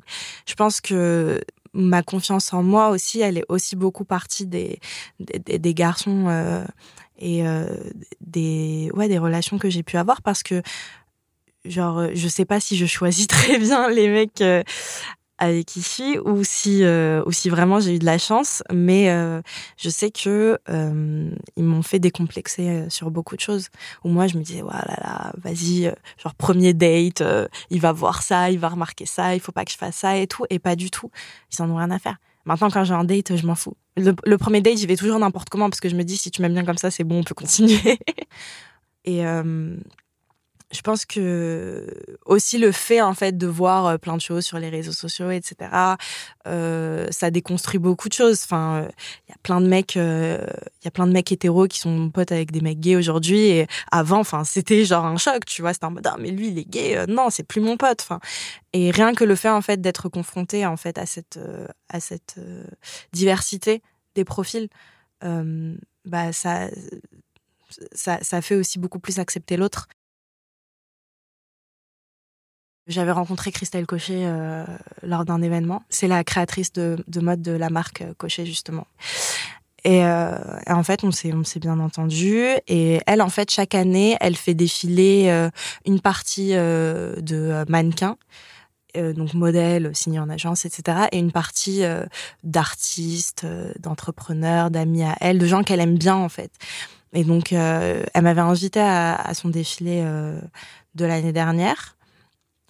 je 0.47 0.55
pense 0.55 0.81
que 0.81 1.39
ma 1.73 2.01
confiance 2.01 2.51
en 2.51 2.63
moi 2.63 2.89
aussi 2.89 3.21
elle 3.21 3.37
est 3.37 3.45
aussi 3.47 3.75
beaucoup 3.75 4.03
partie 4.03 4.45
des 4.45 4.79
des, 5.19 5.59
des 5.59 5.73
garçons 5.73 6.27
et 7.21 7.43
des 8.19 8.89
ouais 8.93 9.07
des 9.07 9.17
relations 9.17 9.57
que 9.57 9.69
j'ai 9.69 9.83
pu 9.83 9.97
avoir 9.97 10.21
parce 10.21 10.43
que 10.43 10.61
genre 11.65 12.07
je 12.13 12.27
sais 12.27 12.45
pas 12.45 12.59
si 12.59 12.75
je 12.75 12.85
choisis 12.85 13.27
très 13.27 13.59
bien 13.59 13.89
les 13.89 14.09
mecs 14.09 14.43
avec 15.41 15.65
qui 15.65 16.19
ou 16.19 16.43
si 16.43 16.83
euh, 16.83 17.23
ou 17.25 17.31
si 17.31 17.49
vraiment 17.49 17.79
j'ai 17.79 17.95
eu 17.95 17.99
de 17.99 18.05
la 18.05 18.19
chance 18.19 18.61
mais 18.71 19.09
euh, 19.09 19.41
je 19.75 19.89
sais 19.89 20.11
que 20.11 20.59
euh, 20.69 21.31
ils 21.55 21.63
m'ont 21.63 21.81
fait 21.81 21.97
décomplexer 21.97 22.69
euh, 22.69 22.89
sur 22.89 23.09
beaucoup 23.09 23.35
de 23.35 23.41
choses. 23.41 23.69
Où 24.03 24.09
moi 24.09 24.27
je 24.27 24.37
me 24.37 24.43
disais 24.43 24.61
voilà 24.61 24.85
là 24.87 24.97
là 25.01 25.33
vas-y 25.37 25.87
euh, 25.87 25.93
genre 26.21 26.35
premier 26.35 26.75
date 26.75 27.23
il 27.71 27.81
va 27.81 27.91
voir 27.91 28.21
ça 28.21 28.51
il 28.51 28.59
va 28.59 28.69
remarquer 28.69 29.07
ça 29.07 29.33
il 29.33 29.39
faut 29.39 29.51
pas 29.51 29.65
que 29.65 29.71
je 29.71 29.77
fasse 29.77 29.95
ça 29.95 30.15
et 30.15 30.27
tout 30.27 30.45
et 30.51 30.59
pas 30.59 30.75
du 30.75 30.91
tout. 30.91 31.09
Ils 31.51 31.61
en 31.63 31.71
ont 31.71 31.77
rien 31.77 31.89
à 31.89 31.97
faire. 31.97 32.17
Maintenant 32.45 32.69
quand 32.69 32.83
j'ai 32.83 32.93
un 32.93 33.03
date 33.03 33.35
je 33.35 33.47
m'en 33.47 33.55
fous 33.55 33.75
le, 33.97 34.37
premier 34.37 34.61
date 34.61 34.77
j'y 34.77 34.87
vais 34.87 34.95
toujours 34.95 35.19
n'importe 35.19 35.49
comment 35.49 35.69
parce 35.69 35.81
que 35.81 35.89
je 35.89 35.95
me 35.95 36.03
dis 36.03 36.17
si 36.17 36.31
tu 36.31 36.41
m'aimes 36.41 36.53
bien 36.53 36.65
comme 36.65 36.77
ça 36.77 36.91
c'est 36.91 37.03
bon 37.03 37.19
on 37.19 37.23
peut 37.23 37.35
continuer. 37.35 37.99
Et 39.05 39.23
je 40.71 40.81
pense 40.81 41.05
que 41.05 41.85
aussi 42.25 42.57
le 42.57 42.71
fait 42.71 43.01
en 43.01 43.13
fait 43.13 43.37
de 43.37 43.47
voir 43.47 43.85
euh, 43.85 43.97
plein 43.97 44.15
de 44.15 44.21
choses 44.21 44.45
sur 44.45 44.57
les 44.59 44.69
réseaux 44.69 44.91
sociaux, 44.91 45.29
etc. 45.31 45.69
Euh, 46.47 47.07
ça 47.11 47.31
déconstruit 47.31 47.79
beaucoup 47.79 48.09
de 48.09 48.13
choses. 48.13 48.41
Enfin, 48.43 48.81
il 48.81 48.85
euh, 48.85 48.91
y 49.29 49.31
a 49.33 49.37
plein 49.43 49.61
de 49.61 49.67
mecs, 49.67 49.95
il 49.95 50.01
euh, 50.01 50.45
y 50.83 50.87
a 50.87 50.91
plein 50.91 51.07
de 51.07 51.11
mecs 51.11 51.31
hétéros 51.31 51.67
qui 51.67 51.79
sont 51.79 52.09
potes 52.09 52.31
avec 52.31 52.51
des 52.51 52.61
mecs 52.61 52.79
gays 52.79 52.95
aujourd'hui. 52.95 53.39
Et 53.39 53.67
avant, 53.91 54.19
enfin, 54.19 54.43
c'était 54.43 54.85
genre 54.85 55.05
un 55.05 55.17
choc, 55.17 55.45
tu 55.45 55.61
vois. 55.61 55.73
C'était 55.73 55.85
en 55.85 55.91
mode 55.91 56.07
ah, 56.07 56.15
mais 56.19 56.31
lui 56.31 56.49
il 56.49 56.59
est 56.59 56.69
gay, 56.69 57.05
non, 57.07 57.29
c'est 57.29 57.43
plus 57.43 57.61
mon 57.61 57.77
pote. 57.77 58.01
Enfin, 58.01 58.19
et 58.73 58.91
rien 58.91 59.13
que 59.13 59.23
le 59.25 59.35
fait 59.35 59.49
en 59.49 59.61
fait 59.61 59.81
d'être 59.81 60.09
confronté 60.09 60.65
en 60.65 60.77
fait 60.77 60.97
à 60.97 61.05
cette 61.05 61.39
à 61.89 61.99
cette 61.99 62.39
diversité 63.13 63.81
des 64.15 64.25
profils, 64.25 64.69
bah 65.21 66.33
ça 66.33 66.69
ça, 67.93 68.19
ça 68.21 68.41
fait 68.41 68.55
aussi 68.55 68.79
beaucoup 68.79 68.99
plus 68.99 69.19
accepter 69.19 69.57
l'autre 69.57 69.87
j'avais 72.91 73.11
rencontré 73.11 73.51
Christelle 73.51 73.85
Cochet 73.85 74.23
euh, 74.25 74.65
lors 75.03 75.25
d'un 75.25 75.41
événement. 75.41 75.83
C'est 75.89 76.07
la 76.07 76.23
créatrice 76.23 76.71
de, 76.73 77.03
de, 77.07 77.19
mode 77.19 77.41
de 77.41 77.51
la 77.51 77.69
marque 77.69 78.01
euh, 78.01 78.13
Cochet, 78.17 78.45
justement. 78.45 78.87
Et, 79.83 80.05
euh, 80.05 80.37
en 80.67 80.83
fait, 80.83 81.03
on 81.03 81.11
s'est 81.11 81.59
bien 81.59 81.79
entendu. 81.79 82.43
Et 82.67 83.01
elle, 83.07 83.21
en 83.21 83.29
fait, 83.29 83.49
chaque 83.49 83.73
année, 83.73 84.15
elle 84.21 84.35
fait 84.35 84.53
défiler 84.53 85.49
une 85.87 85.99
partie 85.99 86.51
de 86.51 87.65
mannequins. 87.67 88.15
donc 88.95 89.33
modèles 89.33 89.89
signés 89.95 90.19
en 90.19 90.29
agence, 90.29 90.65
etc. 90.65 91.07
Et 91.11 91.17
une 91.17 91.31
partie 91.31 91.81
d'artistes, 92.43 93.47
d'entrepreneurs, 93.79 94.69
d'amis 94.69 95.03
à 95.03 95.15
elle, 95.19 95.39
de 95.39 95.47
gens 95.47 95.63
qu'elle 95.63 95.79
aime 95.79 95.97
bien 95.97 96.15
en 96.15 96.29
fait. 96.29 96.51
Et 97.13 97.23
donc, 97.23 97.51
elle 97.51 98.21
m'avait 98.21 98.41
invitée 98.41 98.81
à, 98.81 99.33
son 99.33 99.49
défilé 99.49 100.03
de 100.93 101.05
l'année 101.05 101.33
dernière 101.33 101.97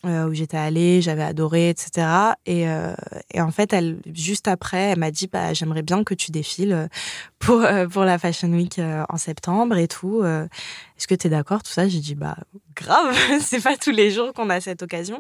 euh, 0.06 0.28
où 0.28 0.34
j'étais 0.34 0.58
allée, 0.58 1.02
j'avais 1.02 1.24
adoré, 1.24 1.70
etc. 1.70 2.08
Et, 2.46 2.68
euh, 2.68 2.94
et, 3.34 3.42
en 3.42 3.52
fait, 3.52 3.74
elle, 3.74 4.00
juste 4.14 4.48
après, 4.48 4.92
elle 4.92 5.00
m'a 5.00 5.12
dit, 5.12 5.28
bah, 5.28 5.54
j'aimerais 5.54 5.84
bien 5.84 6.04
que 6.04 6.14
tu 6.14 6.32
défiles 6.32 6.74
euh, 6.74 6.88
pour 7.40 7.62
euh, 7.62 7.88
pour 7.88 8.04
la 8.04 8.18
Fashion 8.18 8.50
Week 8.50 8.80
euh, 8.80 9.04
en 9.10 9.18
septembre 9.18 9.78
et 9.78 9.88
tout. 9.88 10.24
Est-ce 11.02 11.08
que 11.08 11.16
tu 11.16 11.26
es 11.26 11.30
d'accord 11.32 11.64
Tout 11.64 11.72
ça, 11.72 11.88
j'ai 11.88 11.98
dit, 11.98 12.14
bah, 12.14 12.38
grave, 12.76 13.18
c'est 13.42 13.60
pas 13.60 13.76
tous 13.76 13.90
les 13.90 14.12
jours 14.12 14.34
qu'on 14.34 14.52
a 14.52 14.62
cette 14.62 14.84
occasion. 14.84 15.20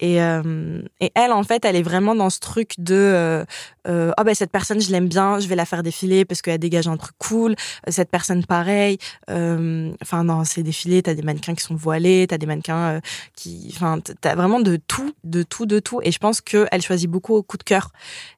Et, 0.00 0.16
et 0.16 1.12
elle, 1.14 1.32
en 1.32 1.42
fait, 1.42 1.66
elle 1.66 1.76
est 1.76 1.82
vraiment 1.82 2.14
dans 2.14 2.30
ce 2.30 2.40
truc 2.40 2.72
de, 2.78 3.44
oh 3.86 4.24
ben 4.24 4.34
cette 4.34 4.50
personne, 4.50 4.80
je 4.80 4.90
l'aime 4.90 5.08
bien, 5.08 5.38
je 5.38 5.46
vais 5.48 5.54
la 5.54 5.66
faire 5.66 5.82
défiler 5.82 6.24
parce 6.24 6.40
qu'elle 6.40 6.58
dégage 6.58 6.88
un 6.88 6.96
truc 6.96 7.14
cool. 7.18 7.56
Cette 7.88 8.10
personne, 8.10 8.46
pareil. 8.46 8.96
Enfin, 9.28 10.24
dans 10.24 10.44
ces 10.44 10.62
défilés, 10.62 11.02
t'as 11.02 11.12
des 11.12 11.22
mannequins 11.22 11.54
qui 11.54 11.62
sont 11.62 11.74
voilés, 11.74 12.26
t'as 12.26 12.38
des 12.38 12.46
mannequins 12.46 13.00
qui, 13.36 13.70
enfin, 13.76 14.00
t'as 14.22 14.34
vraiment 14.34 14.60
de 14.60 14.76
tout, 14.76 15.14
de 15.24 15.42
tout, 15.42 15.66
de 15.66 15.78
tout. 15.78 16.00
Et 16.02 16.10
je 16.10 16.18
pense 16.18 16.40
qu'elle 16.40 16.80
choisit 16.80 17.10
beaucoup 17.10 17.34
au 17.34 17.42
coup 17.42 17.58
de 17.58 17.64
cœur. 17.64 17.90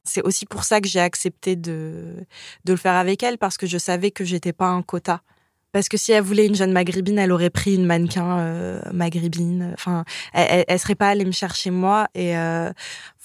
C'est 0.03 0.21
aussi 0.23 0.45
pour 0.45 0.65
ça 0.65 0.81
que 0.81 0.89
j'ai 0.89 0.99
accepté 0.99 1.55
de, 1.55 2.03
de 2.65 2.73
le 2.73 2.77
faire 2.77 2.95
avec 2.95 3.23
elle 3.23 3.37
parce 3.37 3.57
que 3.57 3.65
je 3.65 3.77
savais 3.77 4.11
que 4.11 4.25
j'étais 4.25 4.53
pas 4.53 4.67
un 4.67 4.81
quota. 4.81 5.21
Parce 5.75 5.89
que 5.89 5.97
si 5.97 6.13
elle 6.13 6.23
voulait 6.23 6.45
une 6.45 6.55
jeune 6.55 6.71
maghrébine, 6.71 7.19
elle 7.19 7.33
aurait 7.33 7.49
pris 7.49 7.75
une 7.75 7.85
mannequin 7.85 8.39
euh, 8.39 8.79
maghrébine. 8.93 9.71
Enfin, 9.73 10.05
elle, 10.31 10.63
elle, 10.69 10.79
serait 10.79 10.95
pas 10.95 11.09
allée 11.09 11.25
me 11.25 11.33
chercher 11.33 11.69
moi. 11.69 12.07
Et 12.15 12.37
euh, 12.37 12.71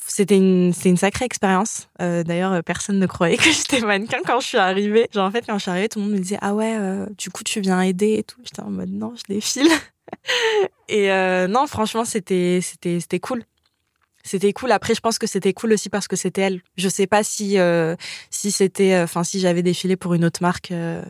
c'était 0.05 0.37
une, 0.37 0.73
sacrée 0.73 1.27
expérience. 1.27 1.89
Euh, 2.03 2.25
D'ailleurs, 2.25 2.61
personne 2.65 2.99
ne 2.99 3.07
croyait 3.07 3.37
que 3.37 3.45
j'étais 3.53 3.79
mannequin 3.79 4.19
quand 4.27 4.41
je 4.41 4.49
suis 4.49 4.59
arrivée. 4.59 5.07
Genre 5.15 5.29
en 5.29 5.31
fait, 5.31 5.47
quand 5.47 5.59
je 5.59 5.63
suis 5.63 5.71
arrivée, 5.71 5.89
tout 5.89 6.01
le 6.01 6.07
monde 6.07 6.15
me 6.15 6.19
disait 6.19 6.39
ah 6.41 6.53
ouais, 6.57 6.77
euh, 6.77 7.07
du 7.17 7.31
coup 7.31 7.45
tu 7.45 7.61
viens 7.61 7.81
aider 7.83 8.15
et 8.19 8.25
tout. 8.25 8.41
J'étais 8.43 8.63
en 8.63 8.71
mode 8.71 8.91
non, 8.91 9.15
je 9.15 9.33
défile. 9.33 9.71
et 10.89 11.13
euh, 11.13 11.47
non, 11.47 11.69
franchement, 11.69 12.05
c'était 12.05 12.61
cool 13.23 13.45
c'était 14.23 14.53
cool. 14.53 14.73
Après, 14.73 14.95
je 14.95 15.01
pense 15.01 15.19
que 15.19 15.27
c'était 15.27 15.53
cool 15.53 15.73
aussi 15.73 15.89
parce 15.89 16.09
que 16.09 16.17
c'était 16.17 16.43
elle. 16.43 16.61
Je 16.77 16.89
sais 16.89 17.07
pas 17.07 17.23
si 17.23 17.59
euh, 17.59 17.97
si 18.31 18.51
c'était, 18.51 18.95
euh, 18.95 19.05
enfin, 19.05 19.25
si 19.25 19.41
j'avais 19.41 19.63
défilé 19.63 19.97
pour 19.97 20.15
une 20.15 20.25
autre 20.25 20.43
marque, 20.43 20.71
euh, 20.73 21.03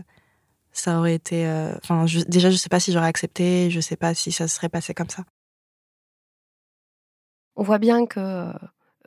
ça 0.80 0.98
aurait 0.98 1.14
été. 1.14 1.46
Euh, 1.46 1.72
enfin, 1.82 2.06
déjà, 2.28 2.50
je 2.50 2.56
sais 2.56 2.68
pas 2.68 2.80
si 2.80 2.92
j'aurais 2.92 3.06
accepté. 3.06 3.70
Je 3.70 3.80
sais 3.80 3.96
pas 3.96 4.14
si 4.14 4.32
ça 4.32 4.48
serait 4.48 4.68
passé 4.68 4.94
comme 4.94 5.08
ça. 5.08 5.24
On 7.56 7.62
voit 7.62 7.78
bien 7.78 8.06
que 8.06 8.52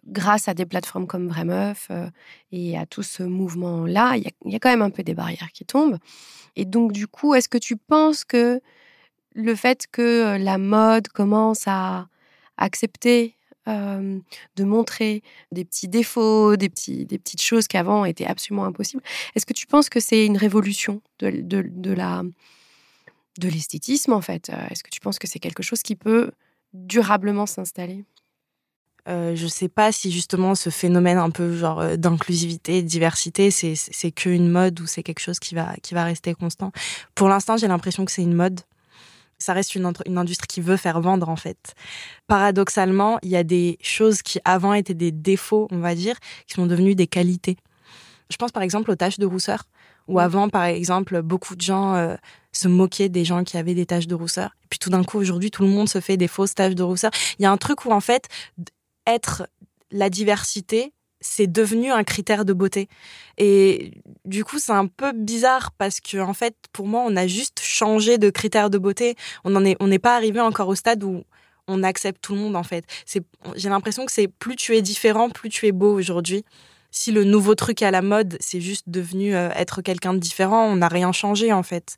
grâce 0.05 0.47
à 0.47 0.53
des 0.53 0.65
plateformes 0.65 1.07
comme 1.07 1.27
Vraie 1.27 1.45
Meuf 1.45 1.89
et 2.51 2.77
à 2.77 2.85
tout 2.85 3.03
ce 3.03 3.23
mouvement-là, 3.23 4.17
il 4.17 4.23
y, 4.23 4.51
y, 4.51 4.55
a 4.55 4.59
quand 4.59 4.69
même 4.69 4.81
un 4.81 4.89
peu 4.89 5.01
des 5.01 5.13
barrières 5.15 5.51
qui 5.53 5.65
tombent. 5.65 5.97
Et 6.55 6.65
donc, 6.65 6.91
du 6.91 7.07
coup, 7.07 7.33
est-ce 7.33 7.49
que 7.49 7.57
tu 7.57 7.77
penses 7.77 8.23
que 8.23 8.61
le 9.33 9.55
fait 9.55 9.87
que 9.91 10.37
la 10.37 10.57
mode 10.57 11.07
commence 11.07 11.63
à 11.67 12.07
accepter 12.57 13.35
euh, 13.67 14.19
de 14.55 14.63
montrer 14.63 15.23
des 15.51 15.63
petits 15.63 15.87
défauts, 15.87 16.55
des, 16.55 16.69
petites 16.69 17.41
choses 17.41 17.67
qui 17.67 17.77
avant 17.77 18.05
étaient 18.05 18.25
absolument 18.25 18.65
impossibles. 18.65 19.03
Est-ce 19.35 19.45
que 19.45 19.53
tu 19.53 19.67
penses 19.67 19.89
que 19.89 19.99
c'est 19.99 20.25
une 20.25 20.37
révolution 20.37 21.01
de, 21.19 21.93
la 21.93 22.23
de 23.39 23.47
l'esthétisme 23.47 24.13
en 24.13 24.21
fait 24.21 24.49
Est-ce 24.69 24.83
que 24.83 24.89
tu 24.89 24.99
penses 24.99 25.17
que 25.17 25.27
c'est 25.27 25.39
quelque 25.39 25.63
chose 25.63 25.81
qui 25.81 25.95
peut 25.95 26.31
durablement 26.73 27.45
s'installer? 27.45 28.03
Euh, 29.09 29.35
je 29.35 29.47
sais 29.47 29.67
pas 29.67 29.91
si 29.91 30.11
justement 30.11 30.55
ce 30.55 30.69
phénomène 30.69 31.17
un 31.17 31.29
peu 31.29 31.55
genre 31.57 31.97
d'inclusivité, 31.97 32.81
de 32.81 32.87
diversité, 32.87 33.51
c'est 33.51 33.75
c'est 33.75 34.11
qu'une 34.11 34.49
mode 34.49 34.79
ou 34.79 34.87
c'est 34.87 35.03
quelque 35.03 35.19
chose 35.19 35.39
qui 35.39 35.55
va 35.55 35.75
qui 35.81 35.93
va 35.93 36.03
rester 36.03 36.33
constant. 36.33 36.71
Pour 37.15 37.27
l'instant, 37.29 37.57
j'ai 37.57 37.67
l'impression 37.67 38.05
que 38.05 38.11
c'est 38.11 38.23
une 38.23 38.33
mode 38.33 38.61
ça 39.43 39.53
reste 39.53 39.75
une, 39.75 39.91
une, 40.05 40.17
industrie 40.17 40.47
qui 40.47 40.61
veut 40.61 40.77
faire 40.77 41.01
vendre 41.01 41.29
en 41.29 41.35
fait. 41.35 41.75
Paradoxalement, 42.27 43.19
il 43.23 43.29
y 43.29 43.35
a 43.35 43.43
des 43.43 43.77
choses 43.81 44.21
qui 44.21 44.39
avant 44.45 44.73
étaient 44.73 44.93
des 44.93 45.11
défauts, 45.11 45.67
on 45.71 45.79
va 45.79 45.95
dire, 45.95 46.15
qui 46.47 46.55
sont 46.55 46.65
devenues 46.65 46.95
des 46.95 47.07
qualités. 47.07 47.57
Je 48.29 48.37
pense 48.37 48.51
par 48.51 48.63
exemple 48.63 48.89
aux 48.89 48.95
taches 48.95 49.19
de 49.19 49.25
rousseur, 49.25 49.63
où 50.07 50.19
avant, 50.19 50.49
par 50.49 50.65
exemple, 50.65 51.21
beaucoup 51.21 51.55
de 51.55 51.61
gens 51.61 51.95
euh, 51.95 52.15
se 52.51 52.67
moquaient 52.67 53.09
des 53.09 53.25
gens 53.25 53.43
qui 53.43 53.57
avaient 53.57 53.75
des 53.75 53.85
taches 53.85 54.07
de 54.07 54.15
rousseur. 54.15 54.55
Et 54.63 54.67
puis 54.69 54.79
tout 54.79 54.89
d'un 54.89 55.03
coup, 55.03 55.17
aujourd'hui, 55.17 55.51
tout 55.51 55.63
le 55.63 55.69
monde 55.69 55.89
se 55.89 55.99
fait 55.99 56.17
des 56.17 56.27
fausses 56.27 56.55
taches 56.55 56.75
de 56.75 56.83
rousseur. 56.83 57.11
Il 57.39 57.43
y 57.43 57.45
a 57.45 57.51
un 57.51 57.57
truc 57.57 57.85
où 57.85 57.91
en 57.91 58.01
fait, 58.01 58.27
être 59.07 59.47
la 59.91 60.09
diversité, 60.09 60.93
c'est 61.23 61.51
devenu 61.51 61.91
un 61.91 62.03
critère 62.03 62.45
de 62.45 62.53
beauté. 62.53 62.87
Et 63.37 63.93
du 64.25 64.43
coup, 64.43 64.59
c'est 64.59 64.73
un 64.73 64.87
peu 64.87 65.11
bizarre 65.13 65.71
parce 65.71 65.99
que, 65.99 66.17
en 66.17 66.33
fait, 66.33 66.55
pour 66.73 66.87
moi, 66.87 67.03
on 67.05 67.15
a 67.15 67.25
juste 67.25 67.61
changé 67.61 68.17
de 68.17 68.29
critère 68.29 68.69
de 68.69 68.77
beauté. 68.77 69.15
On 69.43 69.55
en 69.55 69.65
est, 69.65 69.75
on 69.79 69.87
n'est 69.87 69.99
pas 69.99 70.15
arrivé 70.15 70.39
encore 70.39 70.67
au 70.67 70.75
stade 70.75 71.03
où 71.03 71.23
on 71.67 71.81
accepte 71.81 72.21
tout 72.21 72.35
le 72.35 72.41
monde, 72.41 72.55
en 72.55 72.63
fait. 72.63 72.85
J'ai 73.55 73.69
l'impression 73.69 74.05
que 74.05 74.11
c'est 74.11 74.27
plus 74.27 74.55
tu 74.55 74.75
es 74.75 74.81
différent, 74.81 75.29
plus 75.29 75.49
tu 75.49 75.65
es 75.65 75.71
beau 75.71 75.93
aujourd'hui. 75.93 76.43
Si 76.91 77.11
le 77.11 77.23
nouveau 77.23 77.55
truc 77.55 77.81
à 77.81 77.89
la 77.89 78.01
mode, 78.01 78.37
c'est 78.39 78.61
juste 78.61 78.85
devenu 78.87 79.33
euh, 79.33 79.49
être 79.55 79.81
quelqu'un 79.81 80.13
de 80.13 80.19
différent, 80.19 80.65
on 80.65 80.75
n'a 80.75 80.89
rien 80.89 81.11
changé, 81.11 81.51
en 81.51 81.63
fait. 81.63 81.97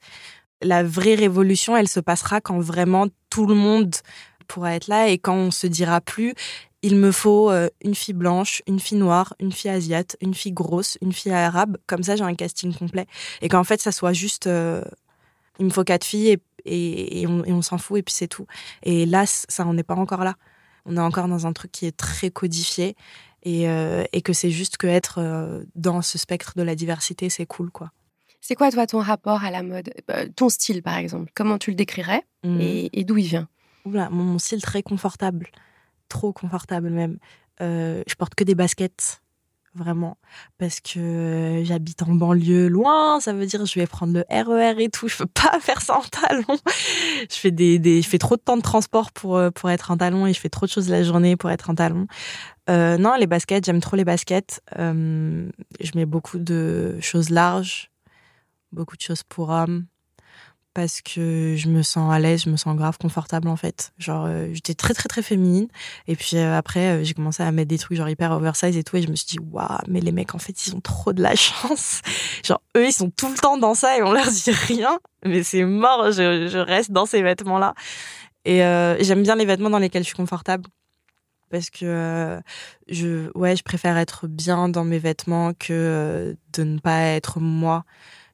La 0.61 0.83
vraie 0.83 1.15
révolution, 1.15 1.75
elle 1.75 1.89
se 1.89 1.99
passera 1.99 2.39
quand 2.39 2.59
vraiment 2.59 3.07
tout 3.29 3.45
le 3.45 3.55
monde 3.55 3.93
pourra 4.47 4.75
être 4.75 4.87
là 4.87 5.09
et 5.09 5.17
quand 5.17 5.35
on 5.35 5.51
se 5.51 5.67
dira 5.67 5.99
plus 5.99 6.33
il 6.85 6.97
me 6.97 7.11
faut 7.11 7.49
euh, 7.49 7.67
une 7.83 7.95
fille 7.95 8.13
blanche, 8.13 8.61
une 8.67 8.79
fille 8.79 8.99
noire, 8.99 9.33
une 9.39 9.51
fille 9.51 9.71
asiate, 9.71 10.17
une 10.21 10.35
fille 10.35 10.51
grosse, 10.51 10.99
une 11.01 11.13
fille 11.13 11.31
arabe. 11.31 11.77
Comme 11.87 12.03
ça, 12.03 12.15
j'ai 12.15 12.23
un 12.23 12.35
casting 12.35 12.75
complet. 12.75 13.07
Et 13.41 13.49
qu'en 13.49 13.63
fait, 13.63 13.81
ça 13.81 13.91
soit 13.91 14.13
juste, 14.13 14.45
euh, 14.45 14.83
il 15.57 15.65
me 15.65 15.71
faut 15.71 15.83
quatre 15.83 16.03
filles 16.03 16.37
et, 16.63 17.21
et, 17.21 17.27
on, 17.27 17.61
s'en 17.63 17.79
fout 17.79 17.97
et 17.97 18.03
puis 18.03 18.13
c'est 18.13 18.27
tout. 18.27 18.45
Et 18.83 19.07
là, 19.07 19.25
ça, 19.25 19.65
on 19.65 19.73
n'est 19.73 19.81
pas 19.81 19.95
encore 19.95 20.23
là. 20.23 20.35
On 20.85 20.95
est 20.95 21.01
encore 21.01 21.27
dans 21.27 21.47
un 21.47 21.53
truc 21.53 21.71
qui 21.71 21.87
est 21.87 21.97
très 21.97 22.29
codifié 22.29 22.95
et, 23.41 23.67
euh, 23.67 24.03
et 24.13 24.21
que 24.21 24.33
c'est 24.33 24.51
juste 24.51 24.77
que 24.77 24.85
être 24.85 25.63
dans 25.73 26.03
ce 26.03 26.19
spectre 26.19 26.53
de 26.55 26.61
la 26.61 26.75
diversité, 26.75 27.29
c'est 27.29 27.47
cool, 27.47 27.71
quoi. 27.71 27.91
C'est 28.41 28.53
quoi, 28.53 28.69
toi, 28.69 28.85
ton 28.85 28.99
rapport 28.99 29.43
à 29.43 29.49
la 29.49 29.63
mode? 29.63 29.91
Ton 30.35 30.49
style, 30.49 30.83
par 30.83 30.97
exemple 30.97 31.31
Comment 31.33 31.57
tu 31.57 31.71
le 31.71 31.75
décrirais? 31.75 32.21
Mhm. 32.43 32.59
et, 32.61 33.03
d'où 33.05 33.17
il 33.17 33.25
vient? 33.25 33.47
Oula, 33.85 34.11
mon 34.11 34.37
style 34.37 34.61
très 34.61 34.83
confortable. 34.83 35.49
Trop 36.09 36.33
confortable 36.33 36.89
même. 36.89 37.17
Euh, 37.61 38.03
je 38.07 38.15
porte 38.15 38.35
que 38.35 38.43
des 38.43 38.55
baskets. 38.55 39.21
Vraiment. 39.75 40.17
Parce 40.57 40.79
que 40.79 40.99
euh, 40.99 41.65
j'habite 41.65 42.01
en 42.01 42.13
banlieue 42.13 42.69
loin. 42.69 43.19
Ça 43.19 43.33
veut 43.33 43.45
dire 43.45 43.65
je 43.65 43.77
vais 43.77 43.87
prendre 43.87 44.13
le 44.13 44.23
RER 44.29 44.81
et 44.81 44.89
tout. 44.89 45.09
Je 45.09 45.17
peux 45.17 45.25
pas 45.25 45.59
faire 45.61 45.81
ça 45.81 45.97
en 45.97 46.01
talons. 46.01 46.59
Je 47.29 47.35
fais, 47.35 47.51
des, 47.51 48.01
je 48.01 48.07
fais 48.07 48.17
trop 48.17 48.37
de 48.37 48.41
temps 48.41 48.55
de 48.55 48.61
transport 48.61 49.11
pour, 49.11 49.35
euh, 49.35 49.51
pour 49.51 49.69
être 49.69 49.91
en 49.91 49.97
talons 49.97 50.27
et 50.27 50.33
je 50.33 50.39
fais 50.39 50.49
trop 50.49 50.65
de 50.65 50.71
choses 50.71 50.89
la 50.89 51.03
journée 51.03 51.35
pour 51.35 51.51
être 51.51 51.69
en 51.69 51.75
talons. 51.75 52.07
Euh, 52.69 52.97
non, 52.97 53.15
les 53.19 53.27
baskets, 53.27 53.65
j'aime 53.65 53.81
trop 53.81 53.97
les 53.97 54.05
baskets. 54.05 54.61
Je 54.77 55.91
mets 55.95 56.05
beaucoup 56.05 56.39
de 56.39 56.97
choses 57.01 57.29
larges, 57.29 57.91
beaucoup 58.71 58.95
de 58.95 59.01
choses 59.01 59.23
pour 59.23 59.49
hommes 59.49 59.85
parce 60.75 61.01
que 61.01 61.55
je 61.55 61.69
me 61.69 61.81
sens 61.81 62.13
à 62.13 62.19
l'aise, 62.19 62.43
je 62.43 62.49
me 62.49 62.57
sens 62.57 62.75
grave 62.75 62.97
confortable 62.97 63.47
en 63.47 63.55
fait. 63.55 63.93
Genre, 63.97 64.25
euh, 64.27 64.49
j'étais 64.51 64.73
très 64.73 64.93
très 64.93 65.07
très 65.07 65.21
féminine. 65.21 65.69
Et 66.07 66.17
puis 66.17 66.35
euh, 66.35 66.55
après, 66.55 66.97
euh, 66.97 67.03
j'ai 67.03 67.13
commencé 67.13 67.41
à 67.41 67.51
mettre 67.53 67.69
des 67.69 67.77
trucs 67.77 67.97
genre 67.97 68.09
hyper 68.09 68.33
oversize 68.33 68.75
et 68.75 68.83
tout. 68.83 68.97
Et 68.97 69.01
je 69.01 69.07
me 69.07 69.15
suis 69.15 69.25
dit, 69.25 69.39
waouh, 69.39 69.65
mais 69.87 70.01
les 70.01 70.11
mecs 70.11 70.35
en 70.35 70.37
fait, 70.37 70.67
ils 70.67 70.75
ont 70.75 70.81
trop 70.81 71.13
de 71.13 71.23
la 71.23 71.33
chance. 71.35 72.01
genre, 72.43 72.61
eux, 72.75 72.85
ils 72.85 72.91
sont 72.91 73.09
tout 73.09 73.29
le 73.29 73.37
temps 73.37 73.57
dans 73.57 73.73
ça 73.73 73.97
et 73.97 74.03
on 74.03 74.11
leur 74.11 74.29
dit 74.29 74.51
rien. 74.51 74.99
Mais 75.23 75.43
c'est 75.43 75.63
mort, 75.63 76.11
je, 76.11 76.49
je 76.49 76.57
reste 76.59 76.91
dans 76.91 77.05
ces 77.05 77.21
vêtements-là. 77.21 77.73
Et 78.43 78.59
j'aime 78.99 79.23
bien 79.23 79.35
les 79.35 79.45
vêtements 79.45 79.71
dans 79.71 79.79
lesquels 79.79 80.03
je 80.03 80.07
suis 80.07 80.17
confortable. 80.17 80.65
Parce 81.49 81.69
que 81.69 82.39
je, 82.89 83.31
ouais, 83.33 83.55
je 83.55 83.63
préfère 83.63 83.97
être 83.97 84.27
bien 84.27 84.67
dans 84.67 84.83
mes 84.83 84.99
vêtements 84.99 85.53
que 85.53 86.35
de 86.53 86.63
ne 86.63 86.79
pas 86.79 86.99
être 87.01 87.39
moi. 87.39 87.85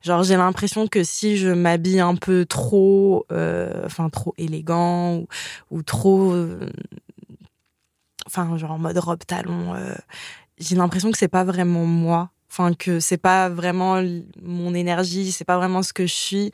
Genre, 0.02 0.24
j'ai 0.24 0.36
l'impression 0.36 0.88
que 0.88 1.04
si 1.04 1.38
je 1.38 1.50
m'habille 1.50 2.00
un 2.00 2.16
peu 2.16 2.46
trop, 2.46 3.26
euh, 3.32 3.84
enfin, 3.86 4.10
trop 4.10 4.34
élégant 4.38 5.16
ou, 5.18 5.28
ou 5.70 5.84
trop, 5.84 6.32
euh, 6.32 6.70
enfin, 8.26 8.58
genre 8.58 8.72
en 8.72 8.80
mode 8.80 8.98
robe 8.98 9.24
talon, 9.26 9.76
euh, 9.76 9.94
j'ai 10.58 10.76
l'impression 10.76 11.12
que 11.12 11.18
c'est 11.18 11.28
pas 11.28 11.44
vraiment 11.44 11.86
moi. 11.86 12.32
Enfin, 12.50 12.74
que 12.74 13.00
c'est 13.00 13.18
pas 13.18 13.48
vraiment 13.50 14.04
mon 14.42 14.74
énergie, 14.74 15.32
c'est 15.32 15.46
pas 15.46 15.58
vraiment 15.58 15.84
ce 15.84 15.94
que 15.94 16.06
je 16.06 16.14
suis. 16.14 16.52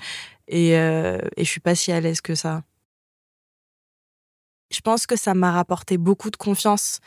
Et, 0.48 0.78
euh, 0.78 1.18
et 1.38 1.44
je 1.44 1.50
suis 1.50 1.60
pas 1.60 1.76
si 1.76 1.92
à 1.92 2.00
l'aise 2.00 2.22
que 2.22 2.36
ça. 2.36 2.64
Je 4.70 4.82
pense 4.82 5.08
que 5.08 5.16
ça 5.16 5.34
m'a 5.34 5.52
rapporté 5.52 5.98
beaucoup 5.98 6.30
de 6.30 6.36
confiance. 6.38 7.00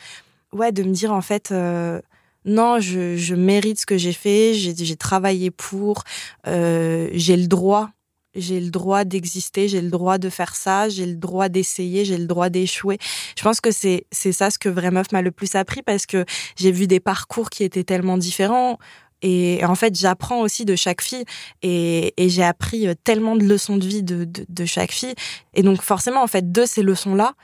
Ouais, 0.53 0.73
de 0.73 0.83
me 0.83 0.93
dire 0.93 1.13
en 1.13 1.21
fait, 1.21 1.53
euh, 1.53 2.01
non, 2.45 2.81
je, 2.81 3.17
je 3.17 3.35
mérite 3.35 3.81
ce 3.81 3.87
que 3.87 3.99
j'ai 3.99 4.13
fait, 4.13 4.55
j'ai 4.55 4.97
travaillé 4.97 5.51
pour, 5.51 6.05
euh, 6.47 7.09
j'ai 7.13 7.37
le 7.37 7.47
droit. 7.47 7.91
J'ai 8.37 8.61
le 8.61 8.71
droit 8.71 9.03
d'exister, 9.05 9.67
j'ai 9.67 9.81
le 9.81 9.91
droit 9.91 10.17
de 10.19 10.31
faire 10.31 10.55
ça, 10.55 10.89
j'ai 10.89 11.05
le 11.05 11.17
droit 11.17 11.49
d'essayer, 11.49 12.05
j'ai 12.05 12.17
le 12.17 12.27
droit 12.27 12.49
d'échouer. 12.49 12.97
Je 13.37 13.43
pense 13.43 13.61
que 13.61 13.73
c'est 13.73 14.07
c'est 14.13 14.31
ça 14.31 14.53
ce 14.53 14.59
que 14.61 14.69
Vraie 14.69 14.93
Meuf 14.93 15.11
m'a 15.11 15.21
le 15.21 15.33
plus 15.33 15.57
appris 15.57 15.83
parce 15.83 16.07
que 16.07 16.25
j'ai 16.55 16.71
vu 16.71 16.87
des 16.87 17.01
parcours 17.01 17.51
qui 17.51 17.65
étaient 17.65 17.83
tellement 17.83 18.17
différents. 18.19 18.79
Et 19.23 19.63
en 19.65 19.75
fait, 19.75 19.99
j'apprends 19.99 20.41
aussi 20.41 20.65
de 20.65 20.77
chaque 20.77 21.03
fille 21.03 21.25
et, 21.63 22.13
j'ai 22.19 22.45
appris 22.45 22.87
euh, 22.87 22.95
tellement 23.05 23.37
de 23.37 23.45
leçons 23.45 23.77
de 23.77 23.87
vie 23.87 24.03
de, 24.03 24.65
chaque 24.65 24.93
fille. 24.93 25.15
Et 25.55 25.63
donc 25.63 25.83
forcément, 25.83 26.23
en 26.23 26.27
fait, 26.27 26.53
de 26.53 26.65
ces 26.65 26.83
leçons-là, 26.83 27.35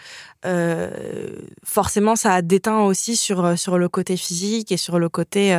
euh, 0.45 0.91
forcément, 1.65 2.15
ça 2.15 2.35
a 2.35 2.43
déteint 2.43 2.81
aussi 2.81 3.17
sur 3.17 3.45
euh, 3.45 3.57
sur 3.57 3.79
le 3.79 3.89
côté 3.89 4.17
physique 4.17 4.71
et 4.71 4.77
sur 4.77 4.99
le 4.99 5.09
côté 5.09 5.57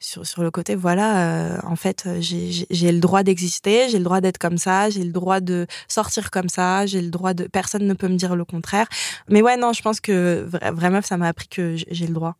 sur 0.00 0.26
sur 0.26 0.42
le 0.42 0.50
côté 0.50 0.74
voilà. 0.74 1.60
en 1.64 1.76
fait, 1.76 2.08
j'ai 2.20 2.92
le 2.92 3.00
droit 3.00 3.22
d'exister, 3.22 3.88
j'ai 3.88 3.98
le 3.98 4.04
droit 4.04 4.20
d'être 4.20 4.38
comme 4.38 4.58
ça, 4.58 4.90
j'ai 4.90 5.04
le 5.04 5.12
droit 5.12 5.40
de 5.40 5.66
sortir 5.88 6.30
comme 6.30 6.48
ça, 6.48 6.86
j'ai 6.86 7.00
le 7.00 7.10
droit 7.10 7.32
de 7.34 7.44
personne 7.44 7.86
ne 7.86 7.94
peut 7.94 8.08
me 8.08 8.16
dire 8.16 8.36
le 8.36 8.44
contraire. 8.44 8.86
Mais 9.28 9.42
ouais, 9.42 9.56
non, 9.56 9.72
je 9.72 9.82
pense 9.82 10.00
que 10.00 10.46
Meuf, 10.92 11.06
ça 11.06 11.16
m'a 11.16 11.28
appris 11.28 11.48
que 11.48 11.76
j'ai 11.76 12.06
le 12.06 12.14
droit. 12.14 12.36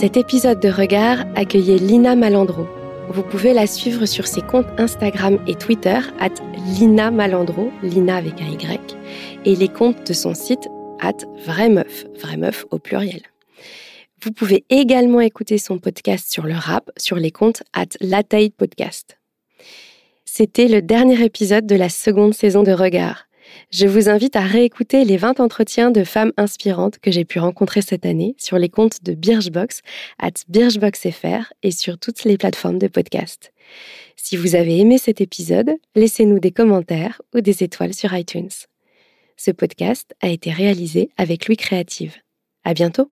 Cet 0.00 0.16
épisode 0.16 0.60
de 0.60 0.70
Regard 0.70 1.26
accueillait 1.34 1.76
Lina 1.76 2.16
Malandro. 2.16 2.66
Vous 3.10 3.22
pouvez 3.22 3.52
la 3.52 3.66
suivre 3.66 4.06
sur 4.06 4.26
ses 4.26 4.40
comptes 4.40 4.64
Instagram 4.78 5.38
et 5.46 5.54
Twitter, 5.54 5.98
at 6.18 6.30
Lina 6.78 7.10
Malandro, 7.10 7.70
Lina 7.82 8.16
avec 8.16 8.40
un 8.40 8.46
Y, 8.46 8.96
et 9.44 9.54
les 9.54 9.68
comptes 9.68 10.06
de 10.06 10.14
son 10.14 10.32
site, 10.32 10.68
at 11.00 11.18
Vraie 11.44 11.68
Meuf, 11.68 12.06
Vraie 12.18 12.38
Meuf 12.38 12.64
au 12.70 12.78
pluriel. 12.78 13.20
Vous 14.22 14.32
pouvez 14.32 14.64
également 14.70 15.20
écouter 15.20 15.58
son 15.58 15.76
podcast 15.76 16.32
sur 16.32 16.44
le 16.44 16.54
rap 16.54 16.90
sur 16.96 17.16
les 17.16 17.30
comptes 17.30 17.62
at 17.74 17.88
Lataï 18.00 18.48
Podcast. 18.48 19.18
C'était 20.24 20.68
le 20.68 20.80
dernier 20.80 21.22
épisode 21.22 21.66
de 21.66 21.76
la 21.76 21.90
seconde 21.90 22.32
saison 22.32 22.62
de 22.62 22.72
Regard. 22.72 23.26
Je 23.70 23.86
vous 23.86 24.08
invite 24.08 24.36
à 24.36 24.40
réécouter 24.40 25.04
les 25.04 25.16
20 25.16 25.40
entretiens 25.40 25.90
de 25.90 26.04
femmes 26.04 26.32
inspirantes 26.36 26.98
que 26.98 27.10
j'ai 27.10 27.24
pu 27.24 27.38
rencontrer 27.38 27.82
cette 27.82 28.06
année 28.06 28.34
sur 28.38 28.58
les 28.58 28.68
comptes 28.68 29.02
de 29.02 29.14
Birchbox, 29.14 29.82
at 30.18 30.32
BirchboxFR 30.48 31.52
et 31.62 31.70
sur 31.70 31.98
toutes 31.98 32.24
les 32.24 32.36
plateformes 32.36 32.78
de 32.78 32.88
podcast. 32.88 33.52
Si 34.16 34.36
vous 34.36 34.54
avez 34.54 34.78
aimé 34.78 34.98
cet 34.98 35.20
épisode, 35.20 35.70
laissez-nous 35.94 36.40
des 36.40 36.52
commentaires 36.52 37.22
ou 37.34 37.40
des 37.40 37.62
étoiles 37.62 37.94
sur 37.94 38.14
iTunes. 38.14 38.50
Ce 39.36 39.50
podcast 39.50 40.14
a 40.20 40.28
été 40.28 40.50
réalisé 40.50 41.10
avec 41.16 41.48
Louis 41.48 41.56
Créative. 41.56 42.16
À 42.64 42.74
bientôt! 42.74 43.08